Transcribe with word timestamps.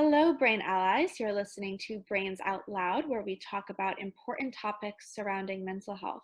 Hello, 0.00 0.32
Brain 0.32 0.62
Allies. 0.64 1.18
You're 1.18 1.32
listening 1.32 1.76
to 1.88 2.04
Brains 2.08 2.38
Out 2.44 2.62
Loud, 2.68 3.08
where 3.08 3.24
we 3.24 3.40
talk 3.50 3.68
about 3.68 4.00
important 4.00 4.54
topics 4.54 5.12
surrounding 5.12 5.64
mental 5.64 5.96
health, 5.96 6.22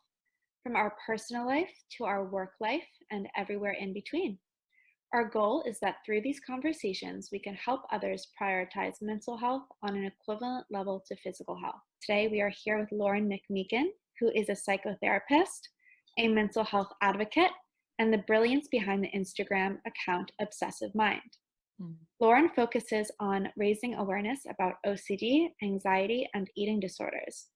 from 0.63 0.77
our 0.77 0.95
personal 1.05 1.45
life 1.45 1.73
to 1.99 2.05
our 2.05 2.25
work 2.25 2.53
life 2.61 2.87
and 3.11 3.27
everywhere 3.37 3.73
in 3.73 3.93
between. 3.93 4.39
Our 5.13 5.29
goal 5.29 5.65
is 5.67 5.81
that 5.81 5.97
through 6.07 6.21
these 6.21 6.39
conversations, 6.39 7.31
we 7.33 7.41
can 7.41 7.57
help 7.57 7.81
others 7.91 8.29
prioritize 8.41 9.03
mental 9.03 9.37
health 9.37 9.65
on 9.83 9.97
an 9.97 10.05
equivalent 10.05 10.67
level 10.71 11.03
to 11.09 11.17
physical 11.17 11.59
health. 11.61 11.83
Today, 12.01 12.29
we 12.29 12.41
are 12.43 12.53
here 12.65 12.79
with 12.79 12.93
Lauren 12.93 13.29
McMeekin, 13.29 13.87
who 14.21 14.31
is 14.37 14.51
a 14.51 14.53
psychotherapist, 14.53 15.63
a 16.17 16.29
mental 16.29 16.63
health 16.63 16.93
advocate, 17.03 17.51
and 17.99 18.13
the 18.13 18.19
brilliance 18.19 18.69
behind 18.69 19.03
the 19.03 19.11
Instagram 19.11 19.79
account 19.85 20.31
Obsessive 20.41 20.95
Mind. 20.95 21.39
Mm. 21.81 21.97
Lauren 22.21 22.49
focuses 22.55 23.11
on 23.21 23.49
raising 23.57 23.95
awareness 23.95 24.41
about 24.49 24.75
OCD, 24.87 25.49
anxiety, 25.63 26.29
and 26.35 26.49
eating 26.57 26.81
disorders. 26.81 27.49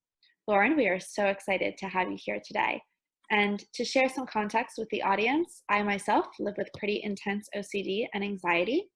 Lauren, 0.46 0.76
we 0.76 0.88
are 0.88 1.00
so 1.00 1.26
excited 1.26 1.76
to 1.78 1.86
have 1.86 2.10
you 2.10 2.16
here 2.18 2.40
today. 2.44 2.80
And 3.30 3.62
to 3.74 3.84
share 3.84 4.08
some 4.08 4.26
context 4.26 4.76
with 4.78 4.88
the 4.88 5.02
audience, 5.02 5.62
I 5.68 5.82
myself 5.82 6.26
live 6.40 6.54
with 6.56 6.70
pretty 6.78 7.02
intense 7.04 7.48
OCD 7.54 8.06
and 8.14 8.24
anxiety. 8.24 8.88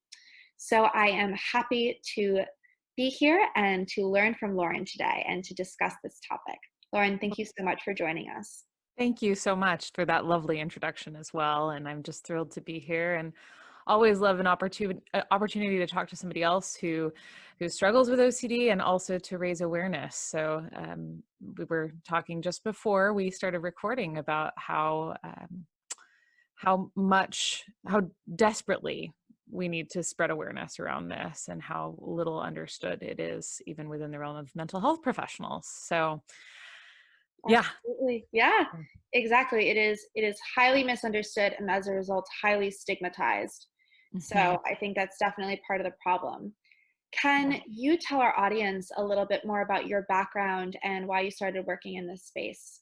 So 0.56 0.84
I 0.94 1.08
am 1.08 1.34
happy 1.34 2.00
to 2.14 2.40
be 2.96 3.08
here 3.08 3.46
and 3.56 3.86
to 3.88 4.06
learn 4.06 4.34
from 4.34 4.56
Lauren 4.56 4.84
today 4.84 5.24
and 5.28 5.44
to 5.44 5.54
discuss 5.54 5.92
this 6.02 6.18
topic. 6.26 6.58
Lauren, 6.92 7.18
thank 7.18 7.38
you 7.38 7.44
so 7.44 7.64
much 7.64 7.82
for 7.84 7.92
joining 7.92 8.30
us. 8.30 8.64
Thank 8.98 9.22
you 9.22 9.34
so 9.34 9.56
much 9.56 9.90
for 9.94 10.04
that 10.04 10.26
lovely 10.26 10.60
introduction 10.60 11.16
as 11.16 11.32
well. 11.32 11.70
And 11.70 11.88
I'm 11.88 12.02
just 12.02 12.26
thrilled 12.26 12.52
to 12.52 12.60
be 12.60 12.78
here 12.78 13.14
and 13.14 13.32
always 13.86 14.20
love 14.20 14.40
an 14.40 14.46
opportunity 14.46 15.00
uh, 15.14 15.22
opportunity 15.30 15.78
to 15.78 15.86
talk 15.86 16.08
to 16.08 16.16
somebody 16.16 16.42
else 16.42 16.74
who 16.74 17.12
who 17.58 17.68
struggles 17.68 18.10
with 18.10 18.18
OCD 18.18 18.72
and 18.72 18.82
also 18.82 19.18
to 19.18 19.38
raise 19.38 19.60
awareness. 19.60 20.16
So 20.16 20.64
um, 20.74 21.22
we 21.58 21.64
were 21.64 21.92
talking 22.06 22.42
just 22.42 22.64
before 22.64 23.12
we 23.12 23.30
started 23.30 23.60
recording 23.60 24.18
about 24.18 24.52
how 24.56 25.16
um, 25.24 25.66
how 26.54 26.90
much 26.96 27.64
how 27.86 28.02
desperately 28.34 29.12
we 29.50 29.68
need 29.68 29.90
to 29.90 30.02
spread 30.02 30.30
awareness 30.30 30.80
around 30.80 31.08
this 31.08 31.48
and 31.48 31.60
how 31.60 31.94
little 31.98 32.40
understood 32.40 33.02
it 33.02 33.20
is 33.20 33.60
even 33.66 33.88
within 33.88 34.10
the 34.10 34.18
realm 34.18 34.36
of 34.36 34.54
mental 34.56 34.80
health 34.80 35.02
professionals. 35.02 35.68
So 35.68 36.22
yeah 37.48 37.64
Absolutely. 37.84 38.24
yeah 38.32 38.64
mm. 38.74 38.84
exactly 39.12 39.68
it 39.68 39.76
is 39.76 40.06
it 40.14 40.22
is 40.22 40.38
highly 40.54 40.84
misunderstood 40.84 41.54
and 41.58 41.70
as 41.70 41.88
a 41.88 41.92
result 41.92 42.26
highly 42.40 42.70
stigmatized 42.70 43.66
Mm-hmm. 44.14 44.20
So 44.20 44.60
I 44.66 44.74
think 44.74 44.96
that's 44.96 45.18
definitely 45.18 45.60
part 45.66 45.80
of 45.80 45.86
the 45.86 45.94
problem. 46.02 46.52
Can 47.12 47.60
you 47.66 47.98
tell 47.98 48.20
our 48.20 48.38
audience 48.38 48.90
a 48.96 49.04
little 49.04 49.26
bit 49.26 49.44
more 49.44 49.60
about 49.60 49.86
your 49.86 50.02
background 50.02 50.78
and 50.82 51.06
why 51.06 51.20
you 51.20 51.30
started 51.30 51.66
working 51.66 51.96
in 51.96 52.06
this 52.06 52.24
space? 52.24 52.80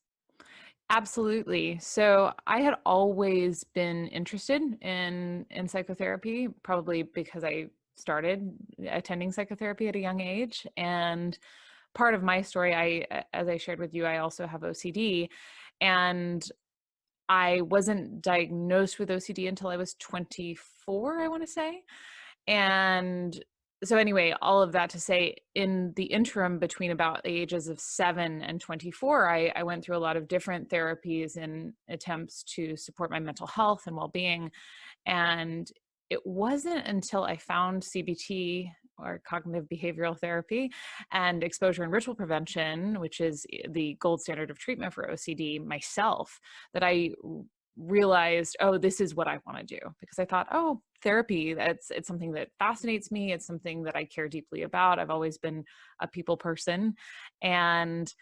Absolutely. 0.89 1.78
So 1.78 2.33
I 2.47 2.61
had 2.61 2.75
always 2.84 3.64
been 3.64 4.09
interested 4.09 4.62
in 4.83 5.47
in 5.50 5.69
psychotherapy, 5.69 6.48
probably 6.62 7.03
because 7.03 7.44
I 7.44 7.67
started 7.97 8.53
attending 8.89 9.31
psychotherapy 9.31 9.89
at 9.89 9.97
a 9.97 10.00
young 10.00 10.20
age 10.20 10.67
and 10.77 11.39
part 11.94 12.15
of 12.15 12.22
my 12.22 12.41
story 12.41 12.75
I 12.75 13.25
as 13.33 13.48
I 13.48 13.59
shared 13.59 13.78
with 13.78 13.94
you 13.94 14.06
I 14.06 14.19
also 14.19 14.47
have 14.47 14.62
OCD 14.62 15.28
and 15.81 16.48
I 17.31 17.61
wasn't 17.61 18.23
diagnosed 18.23 18.98
with 18.98 19.09
OCD 19.09 19.48
until 19.48 19.69
I 19.69 19.77
was 19.77 19.95
24, 20.00 21.20
I 21.20 21.28
want 21.28 21.42
to 21.42 21.47
say. 21.47 21.84
And 22.48 23.41
so, 23.84 23.97
anyway, 23.97 24.34
all 24.42 24.61
of 24.61 24.72
that 24.72 24.91
to 24.91 25.00
say, 25.00 25.37
in 25.55 25.92
the 25.95 26.05
interim 26.05 26.59
between 26.59 26.91
about 26.91 27.22
the 27.22 27.31
ages 27.31 27.69
of 27.69 27.78
seven 27.78 28.42
and 28.42 28.61
24, 28.61 29.31
I, 29.31 29.53
I 29.55 29.62
went 29.62 29.84
through 29.84 29.97
a 29.97 29.99
lot 29.99 30.16
of 30.16 30.27
different 30.27 30.69
therapies 30.69 31.37
and 31.37 31.72
attempts 31.88 32.43
to 32.56 32.77
support 32.77 33.12
my 33.12 33.21
mental 33.21 33.47
health 33.47 33.84
and 33.87 33.97
well 33.97 34.09
being. 34.09 34.50
And 35.06 35.71
it 36.10 36.26
wasn't 36.26 36.84
until 36.88 37.22
I 37.22 37.37
found 37.37 37.84
CBT 37.84 38.72
or 39.03 39.21
cognitive 39.27 39.66
behavioral 39.72 40.19
therapy 40.19 40.71
and 41.12 41.43
exposure 41.43 41.83
and 41.83 41.93
ritual 41.93 42.15
prevention, 42.15 43.00
which 43.00 43.21
is 43.21 43.47
eh, 43.53 43.66
the 43.69 43.97
gold 44.00 44.21
standard 44.21 44.50
of 44.50 44.59
treatment 44.59 44.93
for 44.93 45.09
OCD 45.12 45.65
myself, 45.65 46.41
that 46.75 46.83
I 46.83 47.11
realized 47.77 48.56
oh 48.61 48.77
this 48.77 49.00
is 49.00 49.15
what 49.15 49.28
i 49.28 49.38
want 49.47 49.56
to 49.56 49.65
do 49.65 49.78
because 50.00 50.19
i 50.19 50.25
thought 50.25 50.47
oh 50.53 50.81
therapy 51.03 51.55
that's 51.55 51.91
it's 51.91 52.06
something 52.09 52.33
that 52.33 52.49
fascinates 52.59 53.11
me 53.11 53.33
it's 53.33 53.47
something 53.47 53.83
that 53.83 53.97
i 53.97 54.05
care 54.05 54.28
deeply 54.28 54.62
about 54.62 54.99
i've 54.99 55.09
always 55.09 55.38
been 55.38 55.65
a 56.03 56.06
people 56.06 56.37
person 56.37 56.94
and 57.43 58.12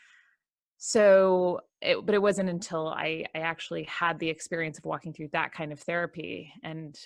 so 0.78 1.60
it, 1.80 2.06
but 2.06 2.14
it 2.14 2.22
wasn't 2.22 2.48
until 2.48 2.88
I, 2.88 3.24
I 3.34 3.40
actually 3.40 3.82
had 3.84 4.18
the 4.18 4.28
experience 4.28 4.78
of 4.78 4.84
walking 4.84 5.12
through 5.12 5.28
that 5.32 5.52
kind 5.52 5.72
of 5.72 5.80
therapy 5.80 6.52
and 6.62 6.98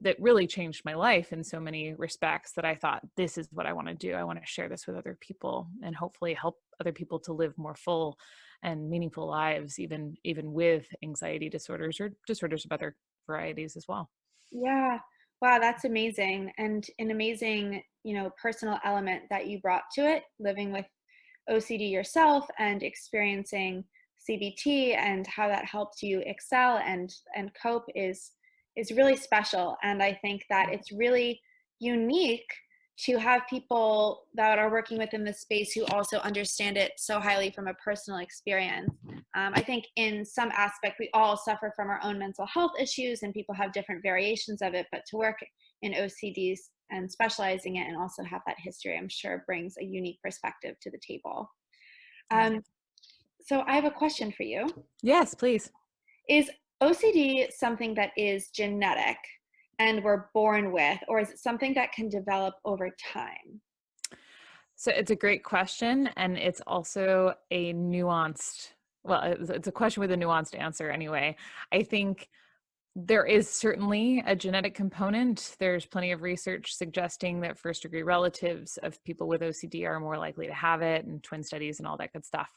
that 0.00 0.20
really 0.20 0.48
changed 0.48 0.84
my 0.84 0.94
life 0.94 1.32
in 1.32 1.42
so 1.44 1.60
many 1.60 1.94
respects 1.94 2.52
that 2.52 2.64
i 2.64 2.74
thought 2.74 3.02
this 3.16 3.38
is 3.38 3.48
what 3.52 3.66
i 3.66 3.72
want 3.72 3.86
to 3.86 3.94
do. 3.94 4.14
I 4.14 4.24
want 4.24 4.40
to 4.40 4.46
share 4.46 4.68
this 4.68 4.86
with 4.86 4.96
other 4.96 5.16
people 5.20 5.68
and 5.82 5.94
hopefully 5.94 6.34
help 6.34 6.56
other 6.80 6.92
people 6.92 7.20
to 7.20 7.32
live 7.32 7.56
more 7.56 7.76
full 7.76 8.18
and 8.62 8.90
meaningful 8.90 9.28
lives 9.28 9.78
even 9.78 10.16
even 10.24 10.52
with 10.52 10.86
anxiety 11.02 11.48
disorders 11.48 12.00
or 12.00 12.12
disorders 12.26 12.64
of 12.64 12.72
other 12.72 12.96
varieties 13.26 13.76
as 13.76 13.86
well. 13.88 14.10
Yeah. 14.50 14.98
Wow 15.40 15.58
that's 15.60 15.84
amazing 15.84 16.52
and 16.58 16.84
an 16.98 17.10
amazing 17.10 17.82
you 18.04 18.14
know 18.14 18.30
personal 18.40 18.78
element 18.84 19.22
that 19.30 19.46
you 19.46 19.60
brought 19.60 19.84
to 19.94 20.02
it 20.02 20.24
living 20.38 20.72
with 20.72 20.84
OCD 21.50 21.90
yourself 21.90 22.46
and 22.58 22.82
experiencing 22.82 23.84
CBT 24.28 24.96
and 24.96 25.26
how 25.26 25.48
that 25.48 25.64
helps 25.64 26.02
you 26.02 26.22
excel 26.26 26.78
and 26.78 27.12
and 27.34 27.50
cope 27.60 27.86
is 27.94 28.32
is 28.76 28.92
really 28.92 29.16
special 29.16 29.76
and 29.82 30.02
I 30.02 30.12
think 30.22 30.44
that 30.50 30.72
it's 30.72 30.92
really 30.92 31.40
unique 31.80 32.46
to 33.04 33.18
have 33.18 33.42
people 33.48 34.26
that 34.34 34.58
are 34.58 34.70
working 34.70 34.98
within 34.98 35.24
the 35.24 35.32
space 35.32 35.72
who 35.72 35.84
also 35.86 36.18
understand 36.18 36.76
it 36.76 36.92
so 36.98 37.18
highly 37.18 37.50
from 37.50 37.66
a 37.66 37.74
personal 37.74 38.20
experience. 38.20 38.90
Um, 39.34 39.52
I 39.54 39.62
think 39.62 39.86
in 39.96 40.24
some 40.24 40.50
aspect 40.54 40.96
we 41.00 41.08
all 41.14 41.36
suffer 41.36 41.72
from 41.74 41.88
our 41.88 42.00
own 42.04 42.18
mental 42.18 42.46
health 42.46 42.72
issues 42.78 43.22
and 43.22 43.32
people 43.32 43.54
have 43.54 43.72
different 43.72 44.02
variations 44.02 44.60
of 44.60 44.74
it, 44.74 44.86
but 44.92 45.02
to 45.08 45.16
work 45.16 45.36
in 45.80 45.92
OCDs 45.92 46.58
and 46.90 47.10
specializing 47.10 47.76
it 47.76 47.86
and 47.86 47.96
also 47.96 48.22
have 48.24 48.42
that 48.46 48.56
history, 48.58 48.96
I'm 48.96 49.08
sure 49.08 49.44
brings 49.46 49.76
a 49.78 49.84
unique 49.84 50.20
perspective 50.22 50.76
to 50.82 50.90
the 50.90 50.98
table. 50.98 51.50
Um, 52.30 52.62
so 53.40 53.64
I 53.66 53.74
have 53.74 53.84
a 53.84 53.90
question 53.90 54.32
for 54.32 54.44
you. 54.44 54.68
Yes, 55.02 55.34
please. 55.34 55.70
Is 56.28 56.50
OCD 56.82 57.52
something 57.52 57.94
that 57.94 58.10
is 58.16 58.48
genetic 58.48 59.16
and 59.78 60.04
we're 60.04 60.26
born 60.34 60.72
with, 60.72 60.98
or 61.08 61.20
is 61.20 61.30
it 61.30 61.38
something 61.38 61.74
that 61.74 61.92
can 61.92 62.08
develop 62.08 62.54
over 62.64 62.90
time? 63.12 63.60
So 64.76 64.92
it's 64.92 65.10
a 65.10 65.16
great 65.16 65.42
question, 65.42 66.08
and 66.16 66.38
it's 66.38 66.60
also 66.66 67.34
a 67.50 67.72
nuanced, 67.74 68.70
well, 69.04 69.22
it's 69.24 69.68
a 69.68 69.72
question 69.72 70.00
with 70.02 70.10
a 70.12 70.16
nuanced 70.16 70.58
answer 70.58 70.90
anyway. 70.90 71.36
I 71.72 71.82
think 71.82 72.28
there 73.06 73.24
is 73.24 73.48
certainly 73.48 74.22
a 74.26 74.34
genetic 74.34 74.74
component. 74.74 75.56
There's 75.58 75.86
plenty 75.86 76.12
of 76.12 76.22
research 76.22 76.74
suggesting 76.74 77.40
that 77.40 77.58
first 77.58 77.82
degree 77.82 78.02
relatives 78.02 78.78
of 78.82 79.02
people 79.04 79.28
with 79.28 79.42
OCD 79.42 79.86
are 79.86 80.00
more 80.00 80.18
likely 80.18 80.46
to 80.46 80.54
have 80.54 80.82
it, 80.82 81.04
and 81.04 81.22
twin 81.22 81.42
studies 81.42 81.78
and 81.78 81.86
all 81.86 81.96
that 81.98 82.12
good 82.12 82.24
stuff. 82.24 82.50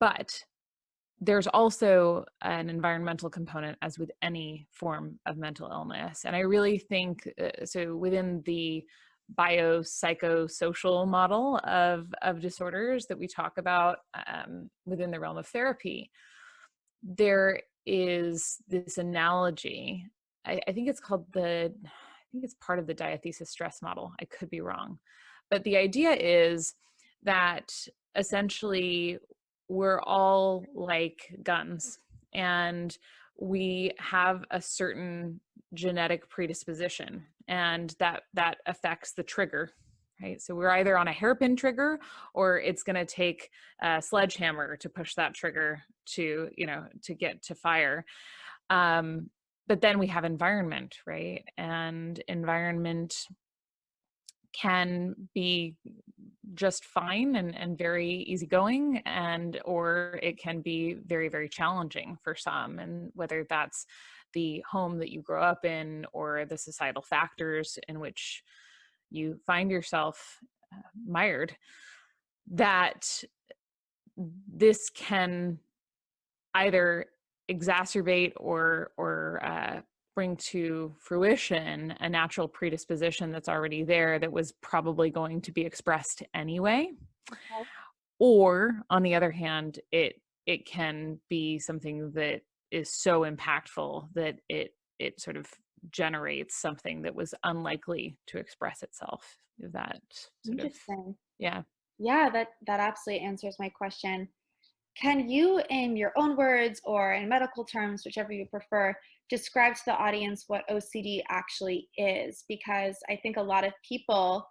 But 0.00 0.42
there's 1.20 1.46
also 1.46 2.24
an 2.42 2.68
environmental 2.68 3.30
component, 3.30 3.78
as 3.80 3.98
with 3.98 4.10
any 4.22 4.66
form 4.72 5.18
of 5.26 5.36
mental 5.36 5.70
illness. 5.70 6.24
And 6.24 6.34
I 6.34 6.40
really 6.40 6.78
think 6.78 7.28
uh, 7.40 7.64
so 7.64 7.96
within 7.96 8.42
the 8.44 8.84
biopsychosocial 9.38 11.08
model 11.08 11.58
of, 11.64 12.12
of 12.20 12.40
disorders 12.40 13.06
that 13.06 13.18
we 13.18 13.26
talk 13.26 13.56
about 13.56 13.98
um, 14.26 14.68
within 14.84 15.10
the 15.10 15.20
realm 15.20 15.38
of 15.38 15.46
therapy, 15.46 16.10
there 17.02 17.60
is 17.86 18.58
this 18.68 18.98
analogy. 18.98 20.06
I, 20.46 20.60
I 20.66 20.72
think 20.72 20.88
it's 20.88 21.00
called 21.00 21.26
the, 21.32 21.72
I 21.84 22.24
think 22.32 22.44
it's 22.44 22.56
part 22.60 22.78
of 22.78 22.86
the 22.86 22.94
diathesis 22.94 23.50
stress 23.50 23.82
model. 23.82 24.12
I 24.20 24.24
could 24.26 24.50
be 24.50 24.60
wrong. 24.60 24.98
But 25.50 25.64
the 25.64 25.76
idea 25.76 26.12
is 26.12 26.74
that 27.22 27.72
essentially 28.16 29.18
we're 29.68 30.00
all 30.00 30.64
like 30.74 31.34
guns 31.42 31.98
and 32.32 32.96
we 33.38 33.92
have 33.98 34.44
a 34.50 34.60
certain 34.60 35.40
genetic 35.72 36.28
predisposition 36.28 37.24
and 37.48 37.94
that 37.98 38.22
that 38.34 38.58
affects 38.66 39.12
the 39.12 39.22
trigger 39.22 39.70
right? 40.22 40.40
So 40.40 40.54
we're 40.54 40.70
either 40.70 40.96
on 40.96 41.08
a 41.08 41.12
hairpin 41.12 41.56
trigger 41.56 41.98
or 42.34 42.60
it's 42.60 42.82
going 42.82 42.96
to 42.96 43.04
take 43.04 43.50
a 43.82 44.00
sledgehammer 44.00 44.76
to 44.78 44.88
push 44.88 45.14
that 45.14 45.34
trigger 45.34 45.82
to 46.06 46.50
you 46.56 46.66
know 46.66 46.84
to 47.02 47.14
get 47.14 47.42
to 47.42 47.54
fire. 47.54 48.04
Um 48.70 49.30
but 49.66 49.80
then 49.80 49.98
we 49.98 50.06
have 50.08 50.24
environment 50.24 50.96
right? 51.06 51.44
And 51.56 52.22
environment 52.28 53.26
can 54.52 55.14
be 55.34 55.74
just 56.54 56.84
fine 56.84 57.34
and, 57.34 57.56
and 57.56 57.76
very 57.76 58.08
easygoing 58.08 59.02
and 59.06 59.60
or 59.64 60.20
it 60.22 60.38
can 60.38 60.60
be 60.60 60.94
very 61.06 61.28
very 61.28 61.48
challenging 61.48 62.18
for 62.22 62.34
some. 62.36 62.78
And 62.78 63.10
whether 63.14 63.46
that's 63.48 63.86
the 64.34 64.62
home 64.70 64.98
that 64.98 65.10
you 65.10 65.22
grow 65.22 65.42
up 65.42 65.64
in 65.64 66.06
or 66.12 66.44
the 66.44 66.58
societal 66.58 67.02
factors 67.02 67.78
in 67.88 68.00
which 68.00 68.42
you 69.14 69.38
find 69.46 69.70
yourself 69.70 70.38
uh, 70.72 70.80
mired 71.06 71.56
that 72.52 73.22
this 74.16 74.90
can 74.90 75.58
either 76.54 77.06
exacerbate 77.50 78.32
or 78.36 78.92
or 78.96 79.40
uh, 79.44 79.80
bring 80.14 80.36
to 80.36 80.94
fruition 80.98 81.94
a 82.00 82.08
natural 82.08 82.48
predisposition 82.48 83.32
that's 83.32 83.48
already 83.48 83.82
there 83.82 84.18
that 84.18 84.32
was 84.32 84.52
probably 84.62 85.10
going 85.10 85.40
to 85.40 85.52
be 85.52 85.62
expressed 85.62 86.22
anyway 86.34 86.88
okay. 87.30 87.68
or 88.18 88.82
on 88.90 89.02
the 89.02 89.14
other 89.14 89.30
hand 89.30 89.80
it 89.92 90.20
it 90.46 90.66
can 90.66 91.18
be 91.28 91.58
something 91.58 92.12
that 92.12 92.42
is 92.70 92.92
so 92.92 93.22
impactful 93.22 94.08
that 94.14 94.36
it 94.48 94.74
it 94.98 95.20
sort 95.20 95.36
of 95.36 95.46
generates 95.90 96.56
something 96.56 97.02
that 97.02 97.14
was 97.14 97.34
unlikely 97.44 98.16
to 98.26 98.38
express 98.38 98.82
itself 98.82 99.38
that 99.58 100.00
sort 100.44 100.60
Interesting. 100.60 101.04
Of, 101.08 101.14
yeah. 101.38 101.62
Yeah 101.98 102.28
that 102.30 102.48
that 102.66 102.80
absolutely 102.80 103.24
answers 103.24 103.56
my 103.58 103.68
question. 103.68 104.28
Can 105.00 105.28
you 105.28 105.60
in 105.70 105.96
your 105.96 106.12
own 106.16 106.36
words 106.36 106.80
or 106.84 107.14
in 107.14 107.28
medical 107.28 107.64
terms 107.64 108.02
whichever 108.04 108.32
you 108.32 108.46
prefer 108.46 108.94
describe 109.30 109.74
to 109.74 109.82
the 109.86 109.94
audience 109.94 110.44
what 110.48 110.68
ocd 110.70 111.22
actually 111.28 111.88
is? 111.96 112.44
Because 112.48 112.96
i 113.08 113.16
think 113.16 113.36
a 113.36 113.42
lot 113.42 113.64
of 113.64 113.72
people 113.88 114.46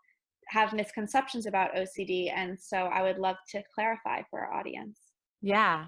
have 0.49 0.73
misconceptions 0.73 1.45
about 1.45 1.73
ocd 1.75 2.31
and 2.35 2.59
so 2.59 2.77
i 2.77 3.01
would 3.01 3.17
love 3.17 3.37
to 3.49 3.61
clarify 3.73 4.21
for 4.29 4.41
our 4.41 4.53
audience. 4.53 4.99
Yeah. 5.41 5.87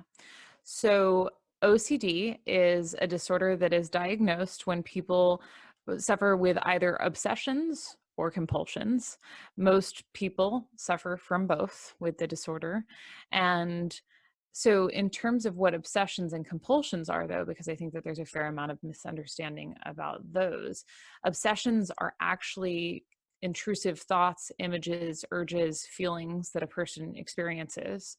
So 0.64 1.30
OCD 1.64 2.40
is 2.46 2.96
a 3.00 3.08
disorder 3.08 3.56
that 3.58 3.74
is 3.74 3.90
diagnosed 3.90 4.68
when 4.68 4.84
people 4.84 5.42
uh, 5.90 5.98
suffer 5.98 6.36
with 6.36 6.58
either 6.64 6.96
obsessions 6.98 7.98
or 8.18 8.32
compulsions. 8.32 9.18
Most 9.58 10.04
people 10.14 10.70
suffer 10.78 11.18
from 11.18 11.48
both 11.48 11.96
with 12.00 12.18
the 12.18 12.28
disorder. 12.28 12.86
And 13.32 14.00
so, 14.52 14.88
in 14.88 15.10
terms 15.10 15.46
of 15.46 15.58
what 15.58 15.74
obsessions 15.74 16.32
and 16.32 16.48
compulsions 16.48 17.10
are, 17.10 17.28
though, 17.28 17.44
because 17.44 17.68
I 17.68 17.76
think 17.76 17.92
that 17.92 18.06
there's 18.06 18.20
a 18.20 18.26
fair 18.26 18.48
amount 18.48 18.72
of 18.72 18.82
misunderstanding 18.84 19.76
about 19.86 20.22
those, 20.32 20.86
obsessions 21.26 21.92
are 21.98 22.14
actually 22.22 23.04
intrusive 23.42 24.00
thoughts, 24.00 24.54
images, 24.60 25.26
urges, 25.32 25.86
feelings 25.86 26.52
that 26.52 26.64
a 26.64 26.68
person 26.68 27.16
experiences 27.18 28.18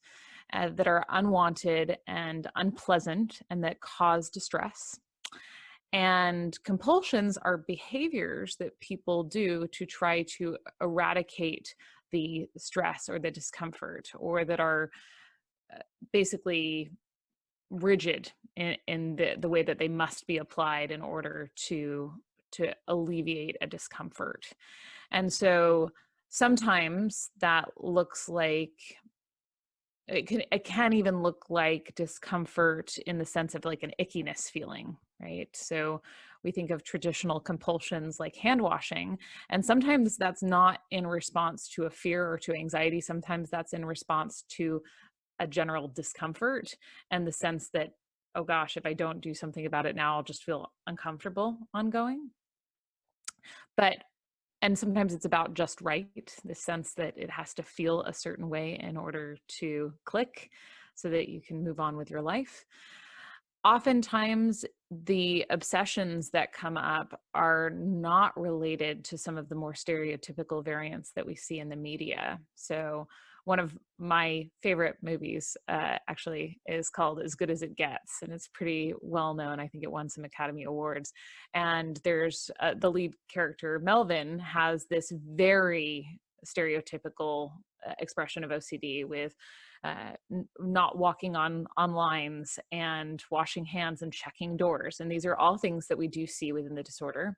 uh, 0.53 0.69
that 0.75 0.87
are 0.87 1.05
unwanted 1.09 1.97
and 2.07 2.47
unpleasant 2.55 3.41
and 3.49 3.63
that 3.63 3.79
cause 3.81 4.29
distress. 4.29 4.99
And 5.93 6.57
compulsions 6.63 7.37
are 7.37 7.57
behaviors 7.57 8.57
that 8.57 8.79
people 8.79 9.23
do 9.23 9.67
to 9.67 9.85
try 9.85 10.23
to 10.37 10.57
eradicate 10.81 11.73
the 12.11 12.47
stress 12.57 13.09
or 13.09 13.19
the 13.19 13.31
discomfort, 13.31 14.09
or 14.17 14.45
that 14.45 14.59
are 14.59 14.89
uh, 15.73 15.79
basically 16.13 16.91
rigid 17.69 18.31
in, 18.55 18.77
in 18.87 19.15
the, 19.15 19.35
the 19.39 19.49
way 19.49 19.63
that 19.63 19.77
they 19.77 19.89
must 19.89 20.25
be 20.27 20.37
applied 20.37 20.91
in 20.91 21.01
order 21.01 21.51
to 21.55 22.13
to 22.49 22.73
alleviate 22.87 23.57
a 23.59 23.67
discomfort. 23.67 24.45
And 25.11 25.31
so 25.31 25.91
sometimes 26.29 27.29
that 27.39 27.69
looks 27.77 28.29
like 28.29 28.71
it 30.07 30.27
can 30.27 30.41
it 30.51 30.63
can 30.63 30.93
even 30.93 31.21
look 31.21 31.45
like 31.49 31.93
discomfort 31.95 32.97
in 33.05 33.17
the 33.17 33.25
sense 33.25 33.55
of 33.55 33.65
like 33.65 33.83
an 33.83 33.91
ickiness 33.99 34.49
feeling 34.49 34.97
right? 35.19 35.49
So 35.53 36.01
we 36.43 36.51
think 36.51 36.69
of 36.69 36.83
traditional 36.83 37.39
compulsions 37.39 38.19
like 38.19 38.35
hand 38.35 38.61
washing 38.61 39.17
and 39.49 39.65
sometimes 39.65 40.17
that's 40.17 40.43
not 40.43 40.79
in 40.91 41.07
response 41.07 41.67
to 41.69 41.85
a 41.85 41.89
fear 41.89 42.29
or 42.31 42.37
to 42.39 42.53
anxiety. 42.53 43.01
Sometimes 43.01 43.49
that's 43.49 43.73
in 43.73 43.83
response 43.83 44.43
to 44.49 44.81
a 45.39 45.47
general 45.47 45.87
discomfort 45.87 46.75
and 47.11 47.25
the 47.25 47.31
sense 47.31 47.69
that 47.69 47.91
oh 48.35 48.43
gosh 48.43 48.75
if 48.75 48.85
i 48.87 48.93
don't 48.93 49.21
do 49.21 49.35
something 49.35 49.67
about 49.67 49.85
it 49.85 49.95
now 49.95 50.15
i'll 50.15 50.23
just 50.23 50.43
feel 50.43 50.71
uncomfortable 50.87 51.57
ongoing. 51.73 52.31
But 53.75 53.97
and 54.67 54.77
sometimes 54.77 55.13
it's 55.13 55.23
about 55.23 55.53
just 55.53 55.79
right 55.79 56.35
the 56.43 56.53
sense 56.53 56.93
that 56.95 57.13
it 57.15 57.29
has 57.29 57.53
to 57.53 57.63
feel 57.63 58.01
a 58.01 58.11
certain 58.11 58.49
way 58.49 58.77
in 58.83 58.97
order 58.97 59.37
to 59.47 59.93
click 60.03 60.49
so 60.93 61.09
that 61.09 61.29
you 61.29 61.39
can 61.39 61.63
move 61.63 61.79
on 61.79 61.95
with 61.95 62.11
your 62.11 62.21
life. 62.21 62.65
Oftentimes 63.63 64.65
the 64.91 65.45
obsessions 65.49 66.31
that 66.31 66.51
come 66.51 66.75
up 66.75 67.17
are 67.33 67.69
not 67.69 68.37
related 68.37 69.05
to 69.05 69.17
some 69.17 69.37
of 69.37 69.47
the 69.47 69.55
more 69.55 69.71
stereotypical 69.71 70.65
variants 70.65 71.13
that 71.15 71.25
we 71.25 71.33
see 71.33 71.59
in 71.59 71.69
the 71.69 71.77
media. 71.77 72.37
So 72.55 73.07
one 73.47 73.59
of 73.59 73.77
my 73.97 74.45
favorite 74.61 74.97
movies 75.01 75.55
uh, 75.69 75.95
actually 76.09 76.59
is 76.65 76.89
called 76.89 77.21
As 77.21 77.33
Good 77.33 77.49
as 77.49 77.61
It 77.61 77.77
Gets, 77.77 78.21
and 78.21 78.33
it's 78.33 78.49
pretty 78.49 78.93
well 78.99 79.33
known. 79.33 79.57
I 79.57 79.69
think 79.69 79.85
it 79.85 79.91
won 79.91 80.09
some 80.09 80.25
Academy 80.25 80.63
Awards. 80.63 81.13
And 81.53 81.97
there's 82.03 82.51
uh, 82.59 82.73
the 82.77 82.91
lead 82.91 83.13
character, 83.31 83.79
Melvin, 83.79 84.37
has 84.39 84.85
this 84.89 85.13
very 85.33 86.19
stereotypical 86.45 87.51
uh, 87.87 87.93
expression 87.99 88.43
of 88.43 88.49
OCD 88.49 89.05
with 89.05 89.33
uh, 89.85 90.11
n- 90.29 90.49
not 90.59 90.97
walking 90.97 91.37
on 91.37 91.67
on 91.77 91.93
lines 91.93 92.59
and 92.73 93.23
washing 93.31 93.63
hands 93.63 94.01
and 94.01 94.11
checking 94.11 94.57
doors 94.57 94.99
and 94.99 95.11
these 95.11 95.25
are 95.25 95.35
all 95.37 95.55
things 95.55 95.87
that 95.87 95.97
we 95.97 96.07
do 96.07 96.25
see 96.25 96.51
within 96.51 96.73
the 96.73 96.81
disorder 96.81 97.37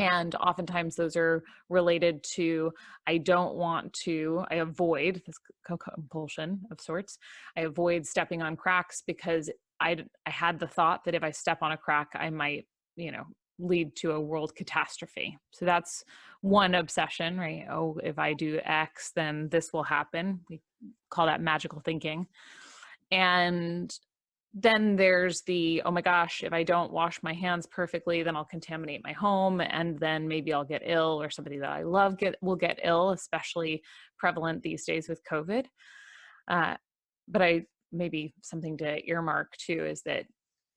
and 0.00 0.34
oftentimes 0.36 0.96
those 0.96 1.16
are 1.16 1.42
related 1.68 2.22
to 2.22 2.72
i 3.06 3.16
don't 3.16 3.54
want 3.54 3.92
to 3.92 4.44
i 4.50 4.56
avoid 4.56 5.22
this 5.26 5.36
compulsion 5.66 6.60
of 6.70 6.80
sorts 6.80 7.18
i 7.56 7.60
avoid 7.60 8.06
stepping 8.06 8.42
on 8.42 8.56
cracks 8.56 9.02
because 9.06 9.50
i 9.80 9.96
i 10.26 10.30
had 10.30 10.58
the 10.58 10.66
thought 10.66 11.04
that 11.04 11.14
if 11.14 11.22
i 11.22 11.30
step 11.30 11.58
on 11.62 11.72
a 11.72 11.76
crack 11.76 12.08
i 12.14 12.30
might 12.30 12.66
you 12.96 13.12
know 13.12 13.24
lead 13.60 13.94
to 13.94 14.12
a 14.12 14.20
world 14.20 14.54
catastrophe. 14.54 15.38
So 15.52 15.64
that's 15.64 16.04
one 16.40 16.74
obsession 16.74 17.38
right? 17.38 17.66
Oh 17.70 17.98
if 18.02 18.18
i 18.18 18.32
do 18.32 18.58
x 18.64 19.12
then 19.14 19.48
this 19.50 19.72
will 19.72 19.82
happen. 19.82 20.40
We 20.48 20.60
call 21.10 21.26
that 21.26 21.42
magical 21.42 21.80
thinking. 21.80 22.26
And 23.10 23.94
then 24.52 24.96
there's 24.96 25.42
the 25.42 25.80
oh 25.84 25.90
my 25.90 26.00
gosh 26.00 26.42
if 26.42 26.52
i 26.52 26.62
don't 26.62 26.92
wash 26.92 27.22
my 27.22 27.32
hands 27.32 27.66
perfectly 27.66 28.22
then 28.22 28.34
i'll 28.34 28.44
contaminate 28.44 29.02
my 29.04 29.12
home 29.12 29.60
and 29.60 29.98
then 29.98 30.26
maybe 30.26 30.52
i'll 30.52 30.64
get 30.64 30.82
ill 30.84 31.22
or 31.22 31.30
somebody 31.30 31.58
that 31.58 31.70
i 31.70 31.82
love 31.82 32.18
get 32.18 32.34
will 32.42 32.56
get 32.56 32.80
ill 32.82 33.10
especially 33.10 33.82
prevalent 34.18 34.62
these 34.62 34.84
days 34.84 35.08
with 35.08 35.22
covid. 35.24 35.66
Uh, 36.48 36.74
but 37.28 37.42
i 37.42 37.64
maybe 37.92 38.34
something 38.42 38.76
to 38.76 39.08
earmark 39.08 39.56
too 39.56 39.84
is 39.84 40.02
that 40.02 40.24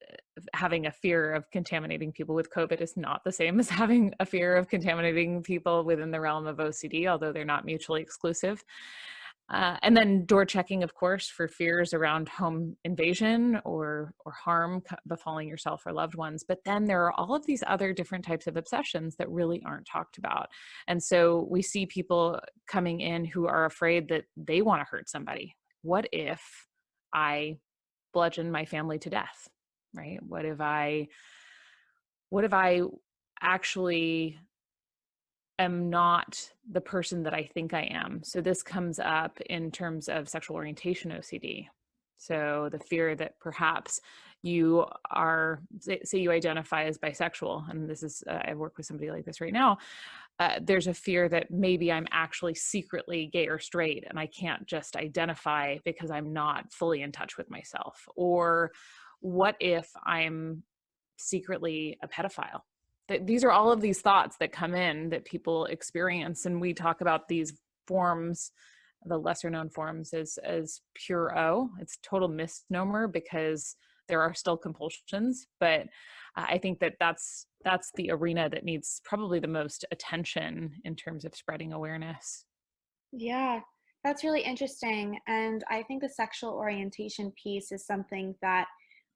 uh, 0.07 0.41
having 0.53 0.85
a 0.85 0.91
fear 0.91 1.33
of 1.33 1.49
contaminating 1.49 2.11
people 2.11 2.35
with 2.35 2.53
covid 2.53 2.79
is 2.79 2.95
not 2.95 3.23
the 3.23 3.31
same 3.31 3.59
as 3.59 3.69
having 3.69 4.13
a 4.19 4.25
fear 4.25 4.55
of 4.55 4.67
contaminating 4.67 5.41
people 5.41 5.83
within 5.83 6.11
the 6.11 6.21
realm 6.21 6.45
of 6.45 6.57
ocd 6.57 7.07
although 7.07 7.31
they're 7.31 7.43
not 7.43 7.65
mutually 7.65 8.01
exclusive 8.03 8.63
uh, 9.49 9.77
and 9.83 9.95
then 9.95 10.25
door 10.25 10.45
checking, 10.45 10.83
of 10.83 10.95
course, 10.95 11.27
for 11.27 11.47
fears 11.47 11.93
around 11.93 12.29
home 12.29 12.77
invasion 12.85 13.59
or 13.65 14.13
or 14.25 14.31
harm 14.31 14.81
befalling 15.07 15.47
yourself 15.47 15.83
or 15.85 15.91
loved 15.91 16.15
ones. 16.15 16.45
But 16.47 16.59
then 16.63 16.85
there 16.85 17.03
are 17.03 17.11
all 17.13 17.35
of 17.35 17.45
these 17.45 17.63
other 17.67 17.93
different 17.93 18.23
types 18.23 18.47
of 18.47 18.55
obsessions 18.55 19.15
that 19.17 19.29
really 19.29 19.61
aren't 19.65 19.85
talked 19.85 20.17
about. 20.17 20.47
And 20.87 21.03
so 21.03 21.47
we 21.51 21.61
see 21.61 21.85
people 21.85 22.39
coming 22.67 23.01
in 23.01 23.25
who 23.25 23.45
are 23.45 23.65
afraid 23.65 24.07
that 24.09 24.23
they 24.37 24.61
want 24.61 24.81
to 24.81 24.87
hurt 24.89 25.09
somebody. 25.09 25.53
What 25.81 26.07
if 26.13 26.41
I 27.13 27.57
bludgeon 28.13 28.49
my 28.49 28.63
family 28.63 28.97
to 28.99 29.09
death? 29.09 29.49
Right? 29.93 30.19
What 30.23 30.45
if 30.45 30.61
I 30.61 31.09
what 32.29 32.45
if 32.45 32.53
I 32.53 32.81
actually 33.41 34.39
am 35.59 35.89
not 35.89 36.49
the 36.71 36.81
person 36.81 37.23
that 37.23 37.33
I 37.33 37.49
think 37.53 37.73
I 37.73 37.83
am. 37.91 38.21
So 38.23 38.41
this 38.41 38.63
comes 38.63 38.99
up 38.99 39.39
in 39.41 39.71
terms 39.71 40.09
of 40.09 40.29
sexual 40.29 40.55
orientation 40.55 41.11
OCD. 41.11 41.67
So 42.17 42.69
the 42.71 42.79
fear 42.79 43.15
that 43.15 43.39
perhaps 43.39 43.99
you 44.41 44.85
are, 45.11 45.61
say, 45.79 46.19
you 46.19 46.31
identify 46.31 46.83
as 46.83 46.97
bisexual, 46.97 47.69
and 47.69 47.89
this 47.89 48.03
is, 48.03 48.23
uh, 48.29 48.39
I 48.45 48.53
work 48.55 48.77
with 48.77 48.85
somebody 48.85 49.09
like 49.09 49.25
this 49.25 49.39
right 49.39 49.53
now. 49.53 49.77
Uh, 50.39 50.59
there's 50.61 50.87
a 50.87 50.93
fear 50.93 51.29
that 51.29 51.51
maybe 51.51 51.91
I'm 51.91 52.07
actually 52.11 52.55
secretly 52.55 53.29
gay 53.31 53.47
or 53.47 53.59
straight, 53.59 54.03
and 54.07 54.19
I 54.19 54.27
can't 54.27 54.65
just 54.65 54.95
identify 54.95 55.77
because 55.85 56.11
I'm 56.11 56.33
not 56.33 56.73
fully 56.73 57.01
in 57.01 57.11
touch 57.11 57.37
with 57.37 57.49
myself. 57.49 58.05
Or 58.15 58.71
what 59.21 59.55
if 59.59 59.89
I'm 60.05 60.63
secretly 61.17 61.97
a 62.01 62.07
pedophile? 62.07 62.61
That 63.09 63.27
these 63.27 63.43
are 63.43 63.51
all 63.51 63.71
of 63.71 63.81
these 63.81 64.01
thoughts 64.01 64.37
that 64.39 64.51
come 64.51 64.73
in 64.73 65.09
that 65.09 65.25
people 65.25 65.65
experience 65.65 66.45
and 66.45 66.59
we 66.59 66.73
talk 66.73 67.01
about 67.01 67.27
these 67.27 67.53
forms 67.87 68.51
the 69.05 69.17
lesser 69.17 69.49
known 69.49 69.69
forms 69.69 70.13
as 70.13 70.37
as 70.43 70.81
pure 70.93 71.37
o 71.37 71.69
it's 71.79 71.97
total 72.01 72.27
misnomer 72.27 73.07
because 73.07 73.75
there 74.07 74.21
are 74.21 74.33
still 74.33 74.57
compulsions 74.57 75.47
but 75.59 75.87
i 76.35 76.57
think 76.57 76.79
that 76.79 76.93
that's 76.99 77.47
that's 77.63 77.91
the 77.95 78.11
arena 78.11 78.49
that 78.49 78.63
needs 78.63 79.01
probably 79.03 79.39
the 79.39 79.47
most 79.47 79.85
attention 79.91 80.71
in 80.85 80.95
terms 80.95 81.25
of 81.25 81.35
spreading 81.35 81.73
awareness 81.73 82.45
yeah 83.11 83.59
that's 84.03 84.23
really 84.23 84.41
interesting 84.41 85.19
and 85.27 85.63
i 85.69 85.83
think 85.83 86.01
the 86.01 86.09
sexual 86.09 86.51
orientation 86.51 87.31
piece 87.41 87.71
is 87.71 87.85
something 87.85 88.33
that 88.41 88.67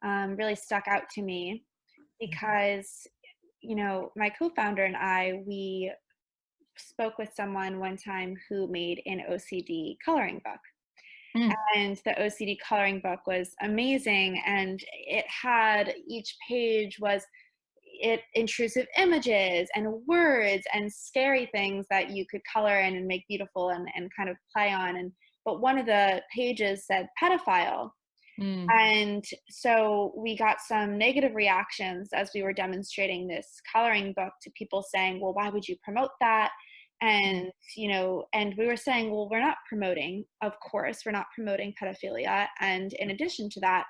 um, 0.03 0.35
really 0.35 0.55
stuck 0.55 0.87
out 0.87 1.03
to 1.13 1.21
me 1.21 1.63
mm-hmm. 1.63 2.29
because 2.29 3.07
you 3.61 3.75
know 3.75 4.11
my 4.15 4.29
co-founder 4.29 4.83
and 4.83 4.95
i 4.95 5.41
we 5.45 5.91
spoke 6.77 7.17
with 7.17 7.29
someone 7.35 7.79
one 7.79 7.97
time 7.97 8.35
who 8.49 8.67
made 8.67 9.01
an 9.05 9.23
ocd 9.31 9.97
coloring 10.03 10.41
book. 10.45 10.59
Mm. 11.35 11.53
and 11.75 11.97
the 12.05 12.11
ocd 12.11 12.57
coloring 12.67 12.99
book 12.99 13.19
was 13.27 13.51
amazing 13.61 14.41
and 14.45 14.79
it 15.07 15.25
had 15.27 15.93
each 16.07 16.35
page 16.49 16.97
was 16.99 17.23
it 17.99 18.21
intrusive 18.33 18.87
images 18.97 19.69
and 19.75 19.87
words 20.07 20.63
and 20.73 20.91
scary 20.91 21.49
things 21.53 21.85
that 21.89 22.11
you 22.11 22.25
could 22.29 22.41
color 22.51 22.79
in 22.79 22.95
and 22.95 23.07
make 23.07 23.27
beautiful 23.27 23.69
and, 23.69 23.87
and 23.95 24.11
kind 24.15 24.29
of 24.29 24.37
play 24.55 24.71
on. 24.71 24.97
And 24.97 25.11
but 25.45 25.61
one 25.61 25.77
of 25.77 25.85
the 25.85 26.21
pages 26.35 26.85
said 26.85 27.07
pedophile 27.21 27.91
Mm. 28.39 28.67
And 28.71 29.25
so 29.49 30.13
we 30.15 30.37
got 30.37 30.57
some 30.61 30.97
negative 30.97 31.35
reactions 31.35 32.09
as 32.13 32.29
we 32.33 32.43
were 32.43 32.53
demonstrating 32.53 33.27
this 33.27 33.47
coloring 33.71 34.13
book 34.15 34.33
to 34.43 34.51
people 34.51 34.83
saying, 34.93 35.19
well, 35.21 35.33
why 35.33 35.49
would 35.49 35.67
you 35.67 35.75
promote 35.83 36.11
that? 36.21 36.51
And, 37.01 37.51
you 37.75 37.89
know, 37.89 38.25
and 38.33 38.55
we 38.57 38.67
were 38.67 38.77
saying, 38.77 39.11
well, 39.11 39.29
we're 39.29 39.41
not 39.41 39.57
promoting, 39.69 40.25
of 40.41 40.53
course, 40.59 41.01
we're 41.05 41.11
not 41.11 41.27
promoting 41.35 41.73
pedophilia. 41.81 42.47
And 42.59 42.93
in 42.93 43.11
addition 43.11 43.49
to 43.51 43.59
that, 43.61 43.85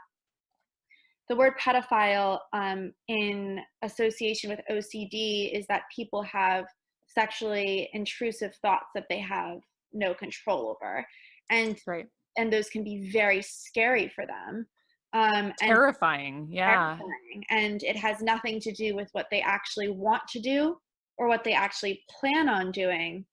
the 1.30 1.36
word 1.36 1.54
pedophile 1.60 2.40
um, 2.54 2.94
in 3.08 3.60
association 3.82 4.50
with 4.50 4.60
OCD 4.72 5.58
is 5.58 5.66
that 5.68 5.84
people 5.94 6.24
have 6.24 6.66
sexually 7.08 7.90
intrusive 7.94 8.56
thoughts 8.62 8.88
that 8.96 9.06
they 9.10 9.20
have 9.20 9.60
no 9.94 10.14
control 10.14 10.70
over. 10.70 11.06
And 11.50 11.78
right 11.86 12.08
and 12.38 12.52
those 12.52 12.70
can 12.70 12.84
be 12.84 13.10
very 13.12 13.42
scary 13.42 14.08
for 14.10 14.26
them 14.26 14.66
um 15.14 15.54
terrifying 15.58 16.48
yeah 16.50 16.98
terrifying. 16.98 17.44
and 17.50 17.84
it 17.84 17.96
has 17.96 18.22
nothing 18.22 18.60
to 18.60 18.72
do 18.72 18.96
with 18.96 19.10
what 19.14 19.28
they 19.32 19.42
actually 19.42 19.90
want 19.90 20.22
to 20.28 20.40
do 20.40 20.78
or 21.18 21.28
what 21.28 21.44
they 21.44 21.54
actually 21.54 22.02
plan 22.20 22.50
on 22.50 22.72
doing 22.72 23.26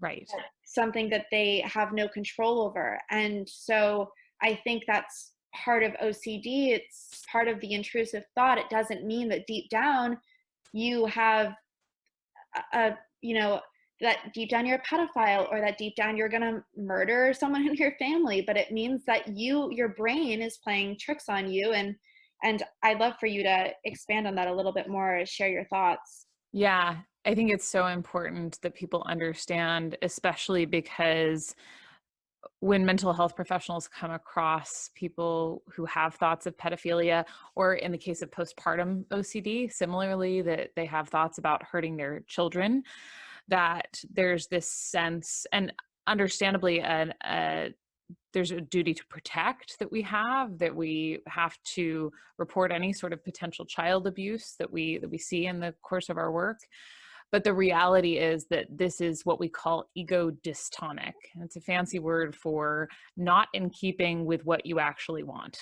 right 0.00 0.28
something 0.64 1.10
that 1.10 1.26
they 1.30 1.62
have 1.66 1.92
no 1.92 2.08
control 2.08 2.62
over 2.62 2.98
and 3.10 3.48
so 3.48 4.08
i 4.42 4.54
think 4.64 4.84
that's 4.86 5.32
part 5.54 5.82
of 5.82 5.92
ocd 5.94 6.44
it's 6.44 7.22
part 7.30 7.48
of 7.48 7.60
the 7.60 7.72
intrusive 7.72 8.24
thought 8.34 8.58
it 8.58 8.68
doesn't 8.70 9.04
mean 9.04 9.28
that 9.28 9.46
deep 9.46 9.68
down 9.70 10.16
you 10.72 11.06
have 11.06 11.54
a, 12.72 12.78
a 12.78 12.98
you 13.22 13.34
know 13.34 13.60
that 14.00 14.32
deep 14.34 14.50
down 14.50 14.66
you're 14.66 14.78
a 14.78 14.82
pedophile 14.82 15.50
or 15.50 15.60
that 15.60 15.78
deep 15.78 15.94
down 15.96 16.16
you're 16.16 16.28
going 16.28 16.42
to 16.42 16.62
murder 16.76 17.32
someone 17.36 17.66
in 17.66 17.74
your 17.74 17.92
family 17.98 18.42
but 18.46 18.56
it 18.56 18.70
means 18.72 19.02
that 19.06 19.26
you 19.28 19.70
your 19.72 19.88
brain 19.90 20.42
is 20.42 20.58
playing 20.58 20.96
tricks 21.00 21.28
on 21.28 21.50
you 21.50 21.72
and 21.72 21.94
and 22.42 22.62
i'd 22.82 23.00
love 23.00 23.14
for 23.18 23.26
you 23.26 23.42
to 23.42 23.70
expand 23.84 24.26
on 24.26 24.34
that 24.34 24.48
a 24.48 24.54
little 24.54 24.72
bit 24.72 24.88
more 24.88 25.24
share 25.24 25.48
your 25.48 25.64
thoughts. 25.64 26.26
Yeah 26.52 26.96
i 27.24 27.34
think 27.34 27.50
it's 27.50 27.68
so 27.68 27.86
important 27.86 28.60
that 28.62 28.74
people 28.74 29.02
understand 29.06 29.96
especially 30.02 30.66
because 30.66 31.54
when 32.60 32.86
mental 32.86 33.12
health 33.12 33.34
professionals 33.34 33.88
come 33.88 34.12
across 34.12 34.90
people 34.94 35.62
who 35.74 35.84
have 35.84 36.14
thoughts 36.14 36.46
of 36.46 36.56
pedophilia 36.56 37.24
or 37.54 37.74
in 37.74 37.92
the 37.92 37.98
case 37.98 38.22
of 38.22 38.30
postpartum 38.30 39.04
ocd 39.06 39.72
similarly 39.72 40.42
that 40.42 40.70
they 40.76 40.86
have 40.86 41.08
thoughts 41.08 41.38
about 41.38 41.62
hurting 41.62 41.96
their 41.96 42.20
children 42.26 42.82
that 43.48 44.00
there's 44.12 44.46
this 44.48 44.68
sense 44.68 45.46
and 45.52 45.72
understandably 46.06 46.78
a, 46.80 47.14
a 47.24 47.28
uh, 47.28 47.68
there's 48.32 48.50
a 48.50 48.60
duty 48.60 48.94
to 48.94 49.04
protect 49.06 49.78
that 49.78 49.90
we 49.90 50.02
have 50.02 50.58
that 50.58 50.74
we 50.74 51.20
have 51.26 51.56
to 51.64 52.12
report 52.38 52.70
any 52.70 52.92
sort 52.92 53.12
of 53.12 53.24
potential 53.24 53.64
child 53.64 54.06
abuse 54.06 54.54
that 54.58 54.70
we 54.70 54.98
that 54.98 55.10
we 55.10 55.18
see 55.18 55.46
in 55.46 55.58
the 55.58 55.74
course 55.82 56.08
of 56.08 56.16
our 56.16 56.30
work. 56.30 56.58
But 57.32 57.42
the 57.42 57.54
reality 57.54 58.18
is 58.18 58.46
that 58.50 58.66
this 58.70 59.00
is 59.00 59.24
what 59.24 59.40
we 59.40 59.48
call 59.48 59.88
ego 59.96 60.30
dystonic 60.44 61.14
it's 61.40 61.56
a 61.56 61.60
fancy 61.60 61.98
word 61.98 62.36
for 62.36 62.88
not 63.16 63.48
in 63.54 63.70
keeping 63.70 64.24
with 64.24 64.44
what 64.44 64.64
you 64.64 64.78
actually 64.78 65.22
want. 65.22 65.58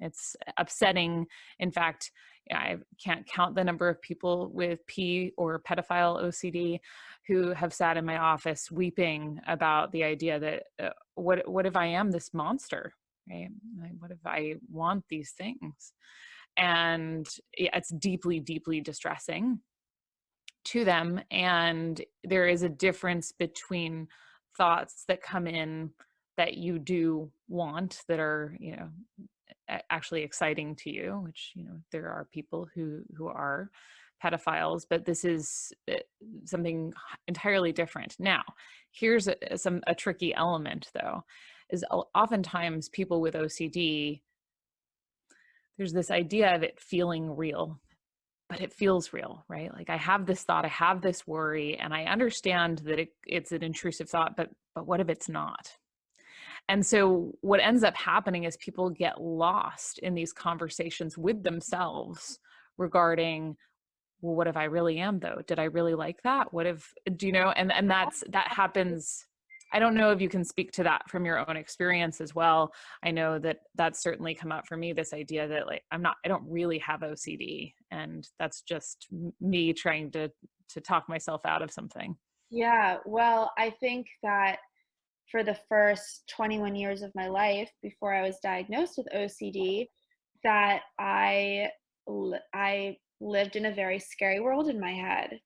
It's 0.00 0.34
upsetting 0.58 1.26
in 1.58 1.70
fact 1.70 2.10
I 2.50 2.76
can't 3.02 3.26
count 3.26 3.54
the 3.54 3.64
number 3.64 3.88
of 3.88 4.00
people 4.02 4.50
with 4.52 4.84
P 4.86 5.32
or 5.36 5.60
pedophile 5.60 6.22
OCD 6.22 6.80
who 7.28 7.52
have 7.52 7.72
sat 7.72 7.96
in 7.96 8.04
my 8.04 8.18
office 8.18 8.70
weeping 8.70 9.40
about 9.46 9.92
the 9.92 10.04
idea 10.04 10.40
that 10.40 10.62
uh, 10.82 10.90
what 11.14 11.48
what 11.48 11.66
if 11.66 11.76
I 11.76 11.86
am 11.86 12.10
this 12.10 12.34
monster, 12.34 12.92
right? 13.30 13.48
Like, 13.80 13.92
what 13.98 14.10
if 14.10 14.26
I 14.26 14.56
want 14.70 15.04
these 15.08 15.32
things? 15.32 15.92
And 16.56 17.26
it's 17.52 17.92
deeply, 17.94 18.40
deeply 18.40 18.80
distressing 18.80 19.60
to 20.64 20.84
them. 20.84 21.20
And 21.30 22.00
there 22.24 22.46
is 22.46 22.62
a 22.62 22.68
difference 22.68 23.32
between 23.32 24.08
thoughts 24.56 25.04
that 25.08 25.22
come 25.22 25.46
in 25.46 25.90
that 26.36 26.54
you 26.54 26.78
do 26.78 27.30
want 27.48 28.02
that 28.08 28.18
are, 28.18 28.56
you 28.58 28.76
know, 28.76 28.88
actually 29.90 30.22
exciting 30.22 30.74
to 30.76 30.90
you 30.90 31.20
which 31.24 31.52
you 31.54 31.64
know 31.64 31.78
there 31.90 32.08
are 32.08 32.28
people 32.32 32.68
who 32.74 33.02
who 33.16 33.26
are 33.26 33.70
pedophiles 34.22 34.82
but 34.88 35.04
this 35.04 35.24
is 35.24 35.72
eh, 35.88 35.98
something 36.44 36.92
entirely 37.26 37.72
different. 37.72 38.16
Now 38.18 38.42
here's 38.92 39.28
a, 39.28 39.58
some 39.58 39.80
a 39.86 39.94
tricky 39.94 40.34
element 40.34 40.90
though 40.94 41.24
is 41.70 41.84
oftentimes 42.14 42.88
people 42.90 43.20
with 43.20 43.34
ocd 43.34 44.20
there's 45.78 45.92
this 45.92 46.10
idea 46.10 46.54
of 46.54 46.62
it 46.62 46.78
feeling 46.78 47.34
real 47.34 47.80
but 48.48 48.60
it 48.60 48.72
feels 48.72 49.12
real 49.12 49.44
right? 49.48 49.72
Like 49.72 49.88
i 49.90 49.96
have 49.96 50.26
this 50.26 50.42
thought 50.42 50.64
i 50.66 50.68
have 50.68 51.00
this 51.00 51.26
worry 51.26 51.78
and 51.78 51.94
i 51.94 52.04
understand 52.04 52.78
that 52.84 52.98
it, 52.98 53.08
it's 53.26 53.52
an 53.52 53.62
intrusive 53.62 54.10
thought 54.10 54.36
but 54.36 54.50
but 54.74 54.86
what 54.86 55.00
if 55.00 55.08
it's 55.08 55.28
not 55.28 55.72
and 56.68 56.84
so 56.84 57.32
what 57.40 57.60
ends 57.60 57.82
up 57.82 57.96
happening 57.96 58.44
is 58.44 58.56
people 58.56 58.88
get 58.90 59.20
lost 59.20 59.98
in 59.98 60.14
these 60.14 60.32
conversations 60.32 61.18
with 61.18 61.42
themselves 61.42 62.38
regarding 62.78 63.56
well 64.20 64.34
what 64.34 64.46
if 64.46 64.56
i 64.56 64.64
really 64.64 64.98
am 64.98 65.18
though? 65.18 65.42
Did 65.46 65.58
i 65.58 65.64
really 65.64 65.94
like 65.94 66.22
that? 66.22 66.52
What 66.52 66.66
if 66.66 66.92
do 67.16 67.26
you 67.26 67.32
know? 67.32 67.50
And 67.50 67.72
and 67.72 67.90
that's 67.90 68.22
that 68.30 68.48
happens 68.48 69.26
i 69.74 69.78
don't 69.78 69.94
know 69.94 70.10
if 70.10 70.20
you 70.20 70.28
can 70.28 70.44
speak 70.44 70.70
to 70.72 70.82
that 70.82 71.08
from 71.08 71.24
your 71.24 71.38
own 71.48 71.56
experience 71.56 72.20
as 72.20 72.34
well. 72.34 72.72
I 73.02 73.10
know 73.10 73.38
that 73.40 73.58
that's 73.74 74.02
certainly 74.02 74.34
come 74.34 74.52
up 74.52 74.66
for 74.66 74.76
me 74.76 74.92
this 74.92 75.12
idea 75.12 75.48
that 75.48 75.66
like 75.66 75.82
i'm 75.90 76.02
not 76.02 76.16
i 76.24 76.28
don't 76.28 76.44
really 76.46 76.78
have 76.78 77.00
ocd 77.00 77.72
and 77.90 78.28
that's 78.38 78.62
just 78.62 79.08
me 79.40 79.72
trying 79.72 80.10
to 80.12 80.30
to 80.68 80.80
talk 80.80 81.06
myself 81.08 81.42
out 81.44 81.60
of 81.60 81.70
something. 81.70 82.16
Yeah. 82.50 82.98
Well 83.04 83.52
i 83.58 83.70
think 83.70 84.06
that 84.22 84.58
for 85.30 85.42
the 85.42 85.58
first 85.68 86.24
21 86.36 86.74
years 86.74 87.02
of 87.02 87.12
my 87.14 87.28
life 87.28 87.70
before 87.82 88.14
I 88.14 88.22
was 88.22 88.38
diagnosed 88.42 88.94
with 88.98 89.06
OCD 89.14 89.86
that 90.44 90.82
I 90.98 91.68
I 92.52 92.96
lived 93.20 93.56
in 93.56 93.66
a 93.66 93.74
very 93.74 93.98
scary 93.98 94.40
world 94.40 94.68
in 94.68 94.80
my 94.80 94.92
head. 94.92 95.38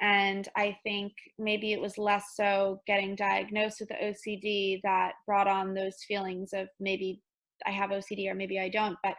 And 0.00 0.48
I 0.56 0.76
think 0.84 1.12
maybe 1.38 1.72
it 1.72 1.80
was 1.80 1.98
less 1.98 2.24
so 2.34 2.80
getting 2.86 3.16
diagnosed 3.16 3.80
with 3.80 3.90
OCD 3.90 4.80
that 4.84 5.12
brought 5.26 5.48
on 5.48 5.74
those 5.74 5.96
feelings 6.06 6.50
of 6.52 6.68
maybe 6.80 7.20
I 7.66 7.70
have 7.70 7.90
OCD 7.90 8.30
or 8.30 8.34
maybe 8.34 8.60
I 8.60 8.68
don't, 8.68 8.96
but 9.02 9.14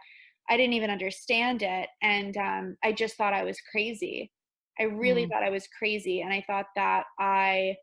I 0.48 0.56
didn't 0.56 0.72
even 0.72 0.90
understand 0.90 1.62
it. 1.62 1.88
And 2.02 2.36
um, 2.38 2.76
I 2.82 2.92
just 2.92 3.16
thought 3.16 3.34
I 3.34 3.44
was 3.44 3.58
crazy. 3.70 4.32
I 4.80 4.84
really 4.84 5.26
mm. 5.26 5.30
thought 5.30 5.44
I 5.44 5.50
was 5.50 5.68
crazy. 5.78 6.22
And 6.22 6.32
I 6.32 6.42
thought 6.46 6.66
that 6.76 7.04
I 7.18 7.76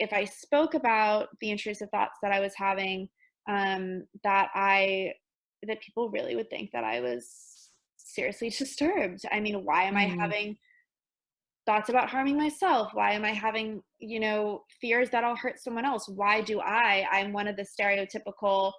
if 0.00 0.12
I 0.12 0.24
spoke 0.24 0.74
about 0.74 1.28
the 1.40 1.50
intrusive 1.50 1.90
thoughts 1.90 2.18
that 2.22 2.32
I 2.32 2.40
was 2.40 2.54
having, 2.56 3.08
um, 3.48 4.04
that 4.24 4.48
I 4.54 5.12
that 5.66 5.82
people 5.82 6.08
really 6.08 6.34
would 6.34 6.48
think 6.48 6.70
that 6.72 6.84
I 6.84 7.00
was 7.00 7.70
seriously 7.96 8.48
disturbed. 8.58 9.20
I 9.30 9.38
mean, 9.40 9.64
why 9.64 9.84
am 9.84 9.94
mm-hmm. 9.94 10.18
I 10.18 10.22
having 10.22 10.56
thoughts 11.66 11.90
about 11.90 12.08
harming 12.08 12.38
myself? 12.38 12.90
Why 12.94 13.12
am 13.12 13.24
I 13.24 13.32
having, 13.32 13.82
you 13.98 14.18
know, 14.18 14.64
fears 14.80 15.10
that 15.10 15.22
I'll 15.22 15.36
hurt 15.36 15.60
someone 15.60 15.84
else? 15.84 16.08
Why 16.08 16.40
do 16.40 16.60
I? 16.60 17.06
I'm 17.12 17.32
one 17.32 17.46
of 17.46 17.56
the 17.56 17.66
stereotypical 17.66 18.72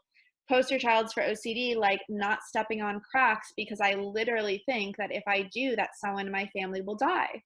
poster 0.50 0.80
childs 0.80 1.14
for 1.14 1.22
OCD, 1.22 1.76
like 1.78 2.02
not 2.10 2.40
stepping 2.44 2.82
on 2.82 3.00
cracks 3.00 3.54
because 3.56 3.80
I 3.80 3.94
literally 3.94 4.64
think 4.66 4.98
that 4.98 5.12
if 5.12 5.24
I 5.28 5.48
do, 5.54 5.76
that 5.76 5.92
someone 5.96 6.26
in 6.26 6.32
my 6.32 6.50
family 6.58 6.82
will 6.82 6.96
die. 6.96 7.44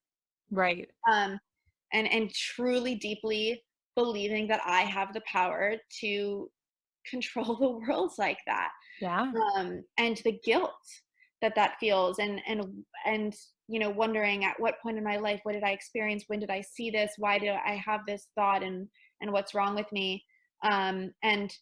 Right. 0.50 0.88
Um, 1.12 1.38
and 1.94 2.12
and 2.12 2.34
truly 2.34 2.96
deeply 2.96 3.64
believing 3.96 4.48
that 4.48 4.62
I 4.66 4.82
have 4.82 5.14
the 5.14 5.22
power 5.32 5.76
to 6.02 6.50
control 7.10 7.56
the 7.60 7.70
world 7.70 8.12
like 8.18 8.40
that. 8.48 8.70
Yeah. 9.02 9.32
Um, 9.56 9.84
and 9.98 10.18
the 10.24 10.40
guilt 10.44 10.72
that 11.42 11.56
that 11.56 11.76
feels 11.80 12.20
and 12.20 12.42
and 12.48 12.66
and 13.06 13.36
you 13.68 13.80
know 13.80 13.90
wondering 13.90 14.46
at 14.46 14.60
what 14.60 14.82
point 14.82 14.98
in 14.98 15.04
my 15.04 15.18
life 15.18 15.40
what 15.44 15.54
did 15.54 15.64
i 15.64 15.72
experience 15.72 16.24
when 16.28 16.40
did 16.40 16.50
i 16.50 16.62
see 16.62 16.90
this 16.90 17.12
why 17.18 17.38
did 17.38 17.50
i 17.50 17.76
have 17.86 18.02
this 18.08 18.28
thought 18.36 18.64
and 18.64 18.88
and 19.22 19.32
what's 19.32 19.54
wrong 19.54 19.76
with 19.76 19.92
me 19.92 20.24
um 20.64 21.12
and 21.24 21.54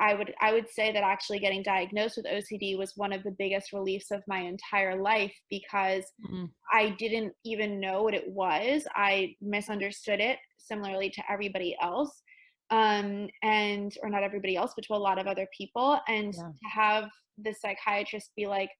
i 0.00 0.14
would 0.14 0.34
i 0.40 0.52
would 0.52 0.68
say 0.68 0.92
that 0.92 1.02
actually 1.02 1.38
getting 1.38 1.62
diagnosed 1.62 2.16
with 2.16 2.26
ocd 2.26 2.78
was 2.78 2.92
one 2.96 3.12
of 3.12 3.22
the 3.22 3.34
biggest 3.38 3.72
reliefs 3.72 4.10
of 4.10 4.22
my 4.26 4.40
entire 4.40 5.00
life 5.00 5.34
because 5.50 6.04
mm 6.30 6.48
i 6.72 6.88
didn't 6.98 7.32
even 7.44 7.78
know 7.78 8.02
what 8.02 8.14
it 8.14 8.24
was 8.26 8.84
i 8.96 9.34
misunderstood 9.42 10.18
it 10.18 10.38
similarly 10.56 11.10
to 11.10 11.22
everybody 11.30 11.76
else 11.82 12.22
um 12.70 13.28
and 13.42 13.96
or 14.02 14.08
not 14.08 14.22
everybody 14.22 14.56
else 14.56 14.72
but 14.74 14.82
to 14.84 14.94
a 14.94 14.96
lot 14.96 15.18
of 15.18 15.26
other 15.26 15.46
people 15.56 16.00
and 16.08 16.32
Yeah. 16.34 16.42
to 16.42 16.68
have 16.72 17.10
the 17.38 17.52
psychiatrist 17.52 18.30
be 18.34 18.46
like 18.46 18.70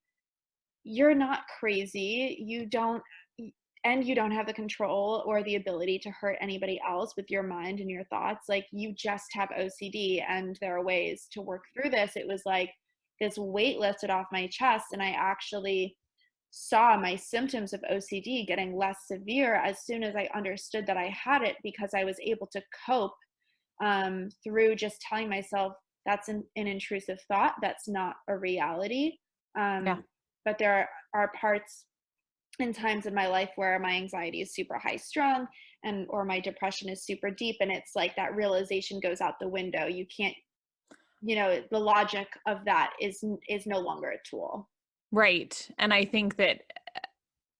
you're 0.85 1.15
not 1.15 1.39
crazy. 1.59 2.37
You 2.39 2.67
don't 2.67 3.01
and 3.85 4.03
you 4.03 4.15
don't 4.15 4.31
have 4.31 4.47
the 4.47 4.53
control 4.53 5.23
or 5.27 5.43
the 5.43 5.55
ability 5.55 5.99
to 5.99 6.09
hurt 6.09 6.37
anybody 6.41 6.81
else 6.85 7.13
with 7.15 7.29
your 7.29 7.43
mind 7.43 7.79
and 7.79 7.89
your 7.89 8.03
thoughts. 8.05 8.49
Like 8.49 8.65
you 8.71 8.93
just 8.93 9.27
have 9.33 9.49
OCD 9.49 10.23
and 10.27 10.57
there 10.59 10.75
are 10.75 10.83
ways 10.83 11.27
to 11.33 11.41
work 11.41 11.63
through 11.73 11.91
this. 11.91 12.13
It 12.15 12.27
was 12.27 12.41
like 12.45 12.71
this 13.21 13.37
weight 13.37 13.77
lifted 13.77 14.09
off 14.09 14.25
my 14.31 14.47
chest 14.47 14.87
and 14.91 15.03
I 15.03 15.11
actually 15.11 15.95
saw 16.49 16.97
my 16.97 17.15
symptoms 17.15 17.73
of 17.73 17.83
OCD 17.91 18.47
getting 18.47 18.75
less 18.75 18.97
severe 19.07 19.55
as 19.55 19.85
soon 19.85 20.03
as 20.03 20.15
I 20.15 20.29
understood 20.35 20.87
that 20.87 20.97
I 20.97 21.09
had 21.09 21.43
it 21.43 21.57
because 21.63 21.91
I 21.95 22.03
was 22.05 22.17
able 22.23 22.47
to 22.53 22.61
cope 22.87 23.13
um, 23.83 24.29
through 24.43 24.77
just 24.77 24.99
telling 25.01 25.29
myself 25.29 25.73
that's 26.07 26.27
an, 26.29 26.43
an 26.55 26.65
intrusive 26.65 27.19
thought, 27.27 27.53
that's 27.61 27.87
not 27.87 28.15
a 28.29 28.37
reality. 28.37 29.17
Um, 29.57 29.85
Yeah. 29.85 29.97
but 30.43 30.57
there 30.57 30.73
are, 31.13 31.21
are 31.21 31.31
parts 31.39 31.85
and 32.59 32.75
times 32.75 33.05
in 33.05 33.13
my 33.13 33.27
life 33.27 33.49
where 33.55 33.79
my 33.79 33.91
anxiety 33.91 34.41
is 34.41 34.53
super 34.53 34.77
high 34.77 34.95
strung 34.95 35.47
and 35.83 36.07
or 36.09 36.25
my 36.25 36.39
depression 36.39 36.89
is 36.89 37.05
super 37.05 37.29
deep 37.29 37.57
and 37.59 37.71
it's 37.71 37.95
like 37.95 38.15
that 38.15 38.35
realization 38.35 38.99
goes 38.99 39.21
out 39.21 39.35
the 39.39 39.47
window 39.47 39.85
you 39.85 40.05
can't 40.15 40.35
you 41.21 41.35
know 41.35 41.61
the 41.71 41.79
logic 41.79 42.27
of 42.47 42.63
that 42.65 42.91
is 43.01 43.23
is 43.49 43.65
no 43.65 43.79
longer 43.79 44.09
a 44.09 44.29
tool 44.29 44.67
Right. 45.15 45.69
And 45.77 45.93
I 45.93 46.03
think 46.03 46.35
that 46.35 46.61
uh, 46.95 46.99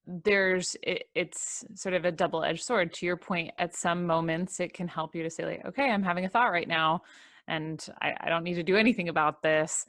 there's 0.05 0.75
it, 0.83 1.05
it's 1.15 1.63
sort 1.75 1.95
of 1.95 2.03
a 2.03 2.11
double-edged 2.11 2.63
sword 2.63 2.93
to 2.93 3.05
your 3.05 3.15
point 3.15 3.51
at 3.57 3.73
some 3.73 4.05
moments 4.05 4.59
it 4.59 4.71
can 4.71 4.87
help 4.87 5.15
you 5.15 5.23
to 5.23 5.31
say 5.31 5.43
like 5.43 5.65
okay 5.65 5.89
i'm 5.89 6.03
having 6.03 6.25
a 6.25 6.29
thought 6.29 6.51
right 6.51 6.67
now 6.67 7.01
and 7.47 7.87
i, 8.03 8.13
I 8.19 8.29
don't 8.29 8.43
need 8.43 8.53
to 8.53 8.61
do 8.61 8.75
anything 8.75 9.09
about 9.09 9.41
this 9.41 9.87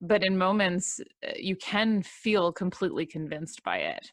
but 0.00 0.24
in 0.24 0.36
moments 0.36 1.00
uh, 1.26 1.32
you 1.36 1.56
can 1.56 2.02
feel 2.02 2.52
completely 2.52 3.06
convinced 3.06 3.62
by 3.62 3.78
it. 3.78 4.10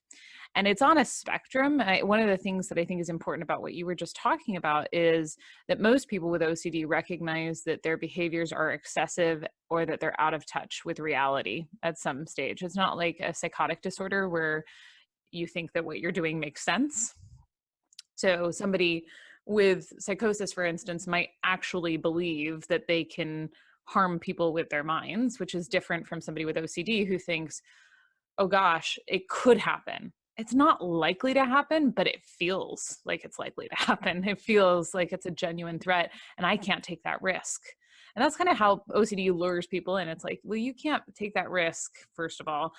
And 0.58 0.68
it's 0.68 0.82
on 0.82 1.00
a 1.00 1.06
spectrum. 1.06 1.82
I, 1.82 2.02
one 2.02 2.22
of 2.22 2.30
the 2.30 2.38
things 2.38 2.70
that 2.70 2.80
i 2.80 2.86
think 2.86 3.02
is 3.02 3.10
important 3.10 3.44
about 3.44 3.62
what 3.62 3.74
you 3.74 3.86
were 3.86 3.96
just 3.96 4.16
talking 4.16 4.56
about 4.56 4.88
is 4.94 5.38
that 5.68 5.82
most 5.82 6.08
people 6.08 6.30
with 6.30 6.42
ocd 6.42 6.88
recognize 6.88 7.64
that 7.64 7.84
their 7.84 7.98
behaviors 7.98 8.54
are 8.54 8.72
excessive 8.72 9.44
or 9.70 9.86
that 9.86 10.00
they're 10.00 10.20
out 10.20 10.34
of 10.34 10.46
touch 10.46 10.84
with 10.86 11.00
reality 11.00 11.66
at 11.84 11.98
some 11.98 12.26
stage. 12.26 12.62
It's 12.62 12.76
not 12.76 12.98
like 12.98 13.18
a 13.20 13.34
psychotic 13.34 13.82
disorder 13.82 14.30
where 14.30 14.64
you 15.32 15.46
think 15.46 15.74
that 15.74 15.84
what 15.84 16.00
you're 16.00 16.12
doing 16.12 16.40
makes 16.40 16.64
sense. 16.64 17.14
So 18.16 18.50
somebody 18.52 19.06
with 19.46 19.92
psychosis 20.00 20.54
for 20.54 20.66
instance 20.66 21.06
might 21.06 21.30
actually 21.44 21.98
believe 21.98 22.66
that 22.68 22.88
they 22.88 23.04
can 23.04 23.50
harm 23.86 24.20
people 24.20 24.54
with 24.54 24.70
their 24.70 24.84
minds, 24.84 25.40
which 25.40 25.56
is 25.56 25.68
different 25.68 26.08
from 26.08 26.22
somebody 26.22 26.46
with 26.46 26.56
OCD 26.56 27.08
who 27.08 27.18
thinks, 27.18 27.62
oh 28.38 28.48
gosh, 28.48 28.98
it 29.08 29.28
could 29.30 29.58
happen. 29.58 30.12
It's 30.38 30.54
not 30.54 30.84
likely 30.84 31.34
to 31.34 31.46
happen, 31.46 31.92
but 31.92 32.08
it 32.08 32.22
feels 32.24 32.98
like 33.06 33.24
it's 33.24 33.40
likely 33.40 33.70
to 33.70 33.76
happen. 33.76 34.28
It 34.28 34.42
feels 34.42 34.94
like 34.94 35.14
it's 35.14 35.26
a 35.26 35.32
genuine 35.32 35.80
threat, 35.80 36.12
and 36.38 36.46
I 36.46 36.58
can't 36.58 36.84
take 36.84 37.04
that 37.04 37.22
risk. 37.22 37.62
And 38.16 38.24
that's 38.24 38.36
kind 38.36 38.50
of 38.50 38.58
how 38.58 38.84
OCD 38.92 39.34
lures 39.38 39.68
people 39.68 39.98
in. 39.98 40.08
It's 40.08 40.24
like, 40.24 40.40
well, 40.44 40.58
you 40.58 40.74
can't 40.74 41.04
take 41.16 41.34
that 41.34 41.50
risk, 41.50 41.92
first 42.14 42.40
of 42.40 42.48
all. 42.48 42.74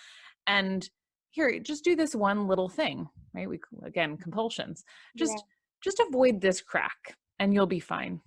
And 0.46 0.88
here, 1.30 1.58
just 1.60 1.84
do 1.84 1.94
this 1.94 2.14
one 2.14 2.46
little 2.48 2.68
thing, 2.68 3.06
right? 3.34 3.48
We 3.48 3.60
again, 3.84 4.16
compulsions. 4.16 4.84
Just 5.16 5.34
Yeah. 5.34 5.42
just 5.82 6.00
avoid 6.00 6.40
this 6.40 6.62
crack 6.62 7.16
and 7.38 7.52
you'll 7.52 7.66
be 7.66 7.80
fine 7.80 8.20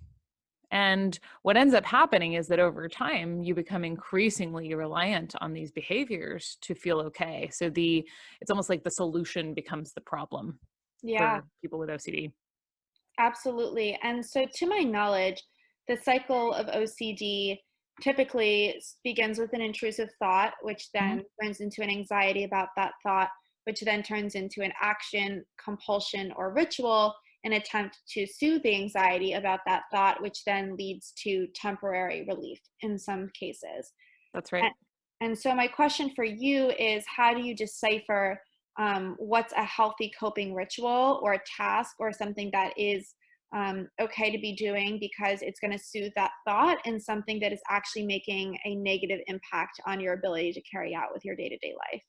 and 0.71 1.19
what 1.41 1.57
ends 1.57 1.73
up 1.73 1.85
happening 1.85 2.33
is 2.33 2.47
that 2.47 2.59
over 2.59 2.87
time 2.87 3.41
you 3.43 3.55
become 3.55 3.83
increasingly 3.83 4.73
reliant 4.75 5.35
on 5.41 5.53
these 5.53 5.71
behaviors 5.71 6.57
to 6.61 6.75
feel 6.75 6.99
okay. 7.01 7.49
So 7.51 7.69
the 7.69 8.07
it's 8.41 8.51
almost 8.51 8.69
like 8.69 8.83
the 8.83 8.91
solution 8.91 9.53
becomes 9.53 9.93
the 9.93 10.01
problem 10.01 10.59
yeah 11.01 11.41
for 11.41 11.45
people 11.61 11.79
with 11.79 11.89
OCD. 11.89 12.31
Absolutely. 13.17 13.97
And 14.01 14.25
so, 14.25 14.45
to 14.45 14.65
my 14.65 14.79
knowledge, 14.79 15.43
the 15.87 15.97
cycle 15.97 16.53
of 16.53 16.67
OCD 16.67 17.59
typically 18.01 18.81
begins 19.03 19.39
with 19.39 19.51
an 19.53 19.61
intrusive 19.61 20.09
thought, 20.19 20.53
which 20.61 20.89
Mhm. 20.99 21.19
then 21.19 21.23
turns 21.41 21.59
into 21.59 21.81
an 21.81 21.89
anxiety 21.89 22.45
about 22.45 22.69
that 22.77 22.93
thought, 23.03 23.29
which 23.65 23.81
then 23.81 24.03
turns 24.03 24.35
into 24.35 24.61
an 24.61 24.71
action, 24.81 25.43
compulsion, 25.63 26.31
or 26.37 26.53
ritual, 26.53 27.13
an 27.43 27.53
attempt 27.53 27.99
to 28.09 28.25
soothe 28.25 28.63
the 28.63 28.75
anxiety 28.75 29.33
about 29.33 29.61
that 29.65 29.83
thought, 29.93 30.21
which 30.21 30.43
then 30.45 30.75
leads 30.75 31.13
to 31.23 31.47
temporary 31.55 32.25
relief 32.27 32.59
in 32.81 32.97
some 32.97 33.29
cases. 33.39 33.93
That's 34.33 34.51
right. 34.51 34.71
And 35.21 35.37
so, 35.37 35.53
my 35.53 35.67
question 35.67 36.11
for 36.15 36.23
you 36.23 36.71
is 36.71 37.03
how 37.07 37.33
do 37.33 37.41
you 37.41 37.55
decipher 37.55 38.41
um, 38.77 39.15
what's 39.19 39.53
a 39.53 39.63
healthy 39.63 40.11
coping 40.17 40.53
ritual 40.53 41.19
or 41.21 41.33
a 41.33 41.41
task 41.57 41.95
or 41.99 42.13
something 42.13 42.49
that 42.53 42.73
is 42.77 43.13
um, 43.53 43.87
okay 43.99 44.31
to 44.31 44.37
be 44.37 44.55
doing 44.55 44.99
because 44.99 45.41
it's 45.41 45.59
going 45.59 45.71
to 45.71 45.83
soothe 45.83 46.13
that 46.15 46.31
thought 46.47 46.77
and 46.85 47.01
something 47.01 47.39
that 47.39 47.51
is 47.51 47.61
actually 47.69 48.05
making 48.05 48.57
a 48.65 48.75
negative 48.75 49.19
impact 49.27 49.81
on 49.85 49.99
your 49.99 50.13
ability 50.13 50.53
to 50.53 50.61
carry 50.61 50.95
out 50.95 51.09
with 51.13 51.25
your 51.25 51.35
day 51.35 51.49
to 51.49 51.57
day 51.57 51.73
life? 51.91 52.01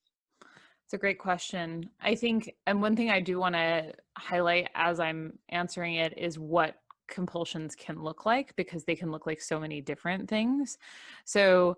It's 0.91 0.95
a 0.97 0.99
great 0.99 1.21
question. 1.21 1.89
I 2.01 2.17
think, 2.17 2.53
and 2.67 2.83
one 2.83 2.97
thing 2.97 3.11
I 3.11 3.21
do 3.21 3.39
want 3.39 3.55
to 3.55 3.93
highlight 4.19 4.71
as 4.75 4.99
I'm 4.99 5.39
answering 5.49 5.95
it 5.95 6.19
is 6.19 6.37
what 6.37 6.81
compulsions 7.07 7.77
can 7.77 8.03
look 8.03 8.27
like 8.27 8.57
because 8.57 8.83
they 8.83 8.97
can 8.97 9.13
look 9.13 9.25
like 9.25 9.41
so 9.41 9.61
many 9.61 9.81
different 9.81 10.29
things. 10.29 10.79
So, 11.25 11.77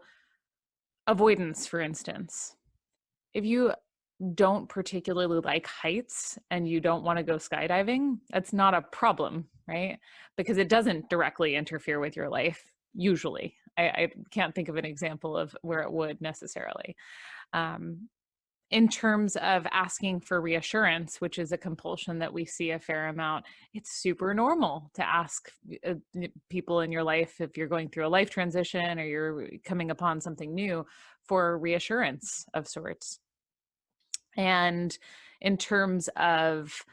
avoidance, 1.06 1.66
for 1.66 1.82
instance, 1.82 2.56
if 3.34 3.44
you 3.44 3.74
don't 4.34 4.66
particularly 4.66 5.40
like 5.44 5.66
heights 5.66 6.38
and 6.50 6.66
you 6.66 6.80
don't 6.80 7.04
want 7.04 7.18
to 7.18 7.22
go 7.22 7.36
skydiving, 7.36 8.16
that's 8.30 8.54
not 8.54 8.72
a 8.72 8.80
problem, 8.80 9.46
right? 9.68 9.98
Because 10.38 10.56
it 10.56 10.70
doesn't 10.70 11.10
directly 11.10 11.54
interfere 11.54 12.00
with 12.00 12.16
your 12.16 12.30
life, 12.30 12.64
usually. 12.94 13.56
I, 13.76 13.82
I 13.82 14.12
can't 14.30 14.54
think 14.54 14.70
of 14.70 14.76
an 14.76 14.86
example 14.86 15.36
of 15.36 15.54
where 15.60 15.82
it 15.82 15.92
would 15.92 16.18
necessarily. 16.22 16.96
Um, 17.52 18.08
in 18.72 18.88
terms 18.88 19.36
of 19.36 19.66
asking 19.70 20.20
for 20.20 20.40
reassurance, 20.40 21.20
which 21.20 21.38
is 21.38 21.52
a 21.52 21.58
compulsion 21.58 22.18
that 22.18 22.32
we 22.32 22.46
see 22.46 22.70
a 22.70 22.78
fair 22.78 23.08
amount, 23.08 23.44
it's 23.74 24.00
super 24.00 24.32
normal 24.32 24.90
to 24.94 25.06
ask 25.06 25.50
uh, 25.86 25.94
people 26.48 26.80
in 26.80 26.90
your 26.90 27.02
life 27.02 27.40
if 27.40 27.56
you're 27.56 27.68
going 27.68 27.90
through 27.90 28.06
a 28.06 28.08
life 28.08 28.30
transition 28.30 28.98
or 28.98 29.04
you're 29.04 29.48
coming 29.64 29.90
upon 29.90 30.22
something 30.22 30.54
new 30.54 30.86
for 31.28 31.58
reassurance 31.58 32.46
of 32.54 32.66
sorts. 32.66 33.20
And 34.38 34.96
in 35.42 35.58
terms 35.58 36.08
of, 36.16 36.84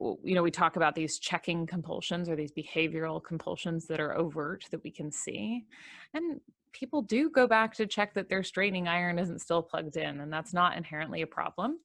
you 0.00 0.34
know, 0.34 0.42
we 0.42 0.50
talk 0.50 0.76
about 0.76 0.94
these 0.94 1.18
checking 1.18 1.66
compulsions 1.66 2.28
or 2.28 2.36
these 2.36 2.52
behavioral 2.52 3.22
compulsions 3.22 3.86
that 3.86 4.00
are 4.00 4.16
overt 4.16 4.64
that 4.70 4.82
we 4.84 4.90
can 4.90 5.10
see. 5.10 5.64
And 6.12 6.40
people 6.72 7.02
do 7.02 7.30
go 7.30 7.46
back 7.46 7.74
to 7.74 7.86
check 7.86 8.12
that 8.14 8.28
their 8.28 8.42
straightening 8.42 8.88
iron 8.88 9.18
isn't 9.18 9.40
still 9.40 9.62
plugged 9.62 9.96
in, 9.96 10.20
and 10.20 10.32
that's 10.32 10.52
not 10.52 10.76
inherently 10.76 11.22
a 11.22 11.26
problem. 11.26 11.78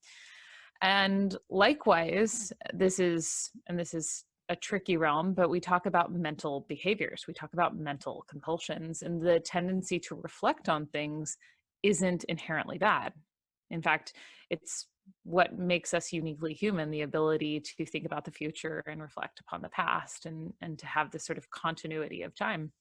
And 0.82 1.36
likewise, 1.50 2.52
this 2.74 3.00
is, 3.00 3.52
and 3.68 3.80
this 3.80 3.94
is 3.94 4.26
a 4.50 4.56
tricky 4.56 4.98
realm, 4.98 5.34
but 5.34 5.50
we 5.50 5.62
talk 5.62 5.86
about 5.86 6.12
mental 6.12 6.66
behaviors. 6.68 7.26
We 7.28 7.34
talk 7.34 7.54
about 7.54 7.78
mental 7.78 8.26
compulsions, 8.30 9.02
and 9.04 9.22
the 9.22 9.40
tendency 9.40 10.00
to 10.00 10.16
reflect 10.16 10.68
on 10.68 10.88
things 10.88 11.38
isn't 11.84 12.26
inherently 12.26 12.78
bad. 12.78 13.14
In 13.70 13.82
fact, 13.82 14.14
it's 14.50 14.88
what 15.24 15.58
makes 15.58 15.94
us 15.94 16.12
uniquely 16.12 16.54
human 16.54 16.92
the 16.92 17.02
ability 17.02 17.60
to 17.60 17.86
think 17.86 18.06
about 18.06 18.26
the 18.26 18.32
future 18.32 18.84
and 18.88 19.02
reflect 19.02 19.40
upon 19.40 19.62
the 19.62 19.70
past 19.70 20.26
and, 20.26 20.54
and 20.62 20.78
to 20.80 20.86
have 20.86 21.12
this 21.12 21.26
sort 21.26 21.38
of 21.38 21.50
continuity 21.50 22.22
of 22.24 22.36
time. 22.36 22.72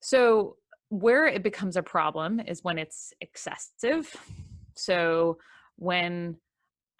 So, 0.00 0.56
where 0.90 1.26
it 1.26 1.42
becomes 1.42 1.76
a 1.76 1.82
problem 1.82 2.40
is 2.40 2.62
when 2.62 2.78
it's 2.78 3.12
excessive. 3.20 4.14
So, 4.76 5.38
when 5.76 6.36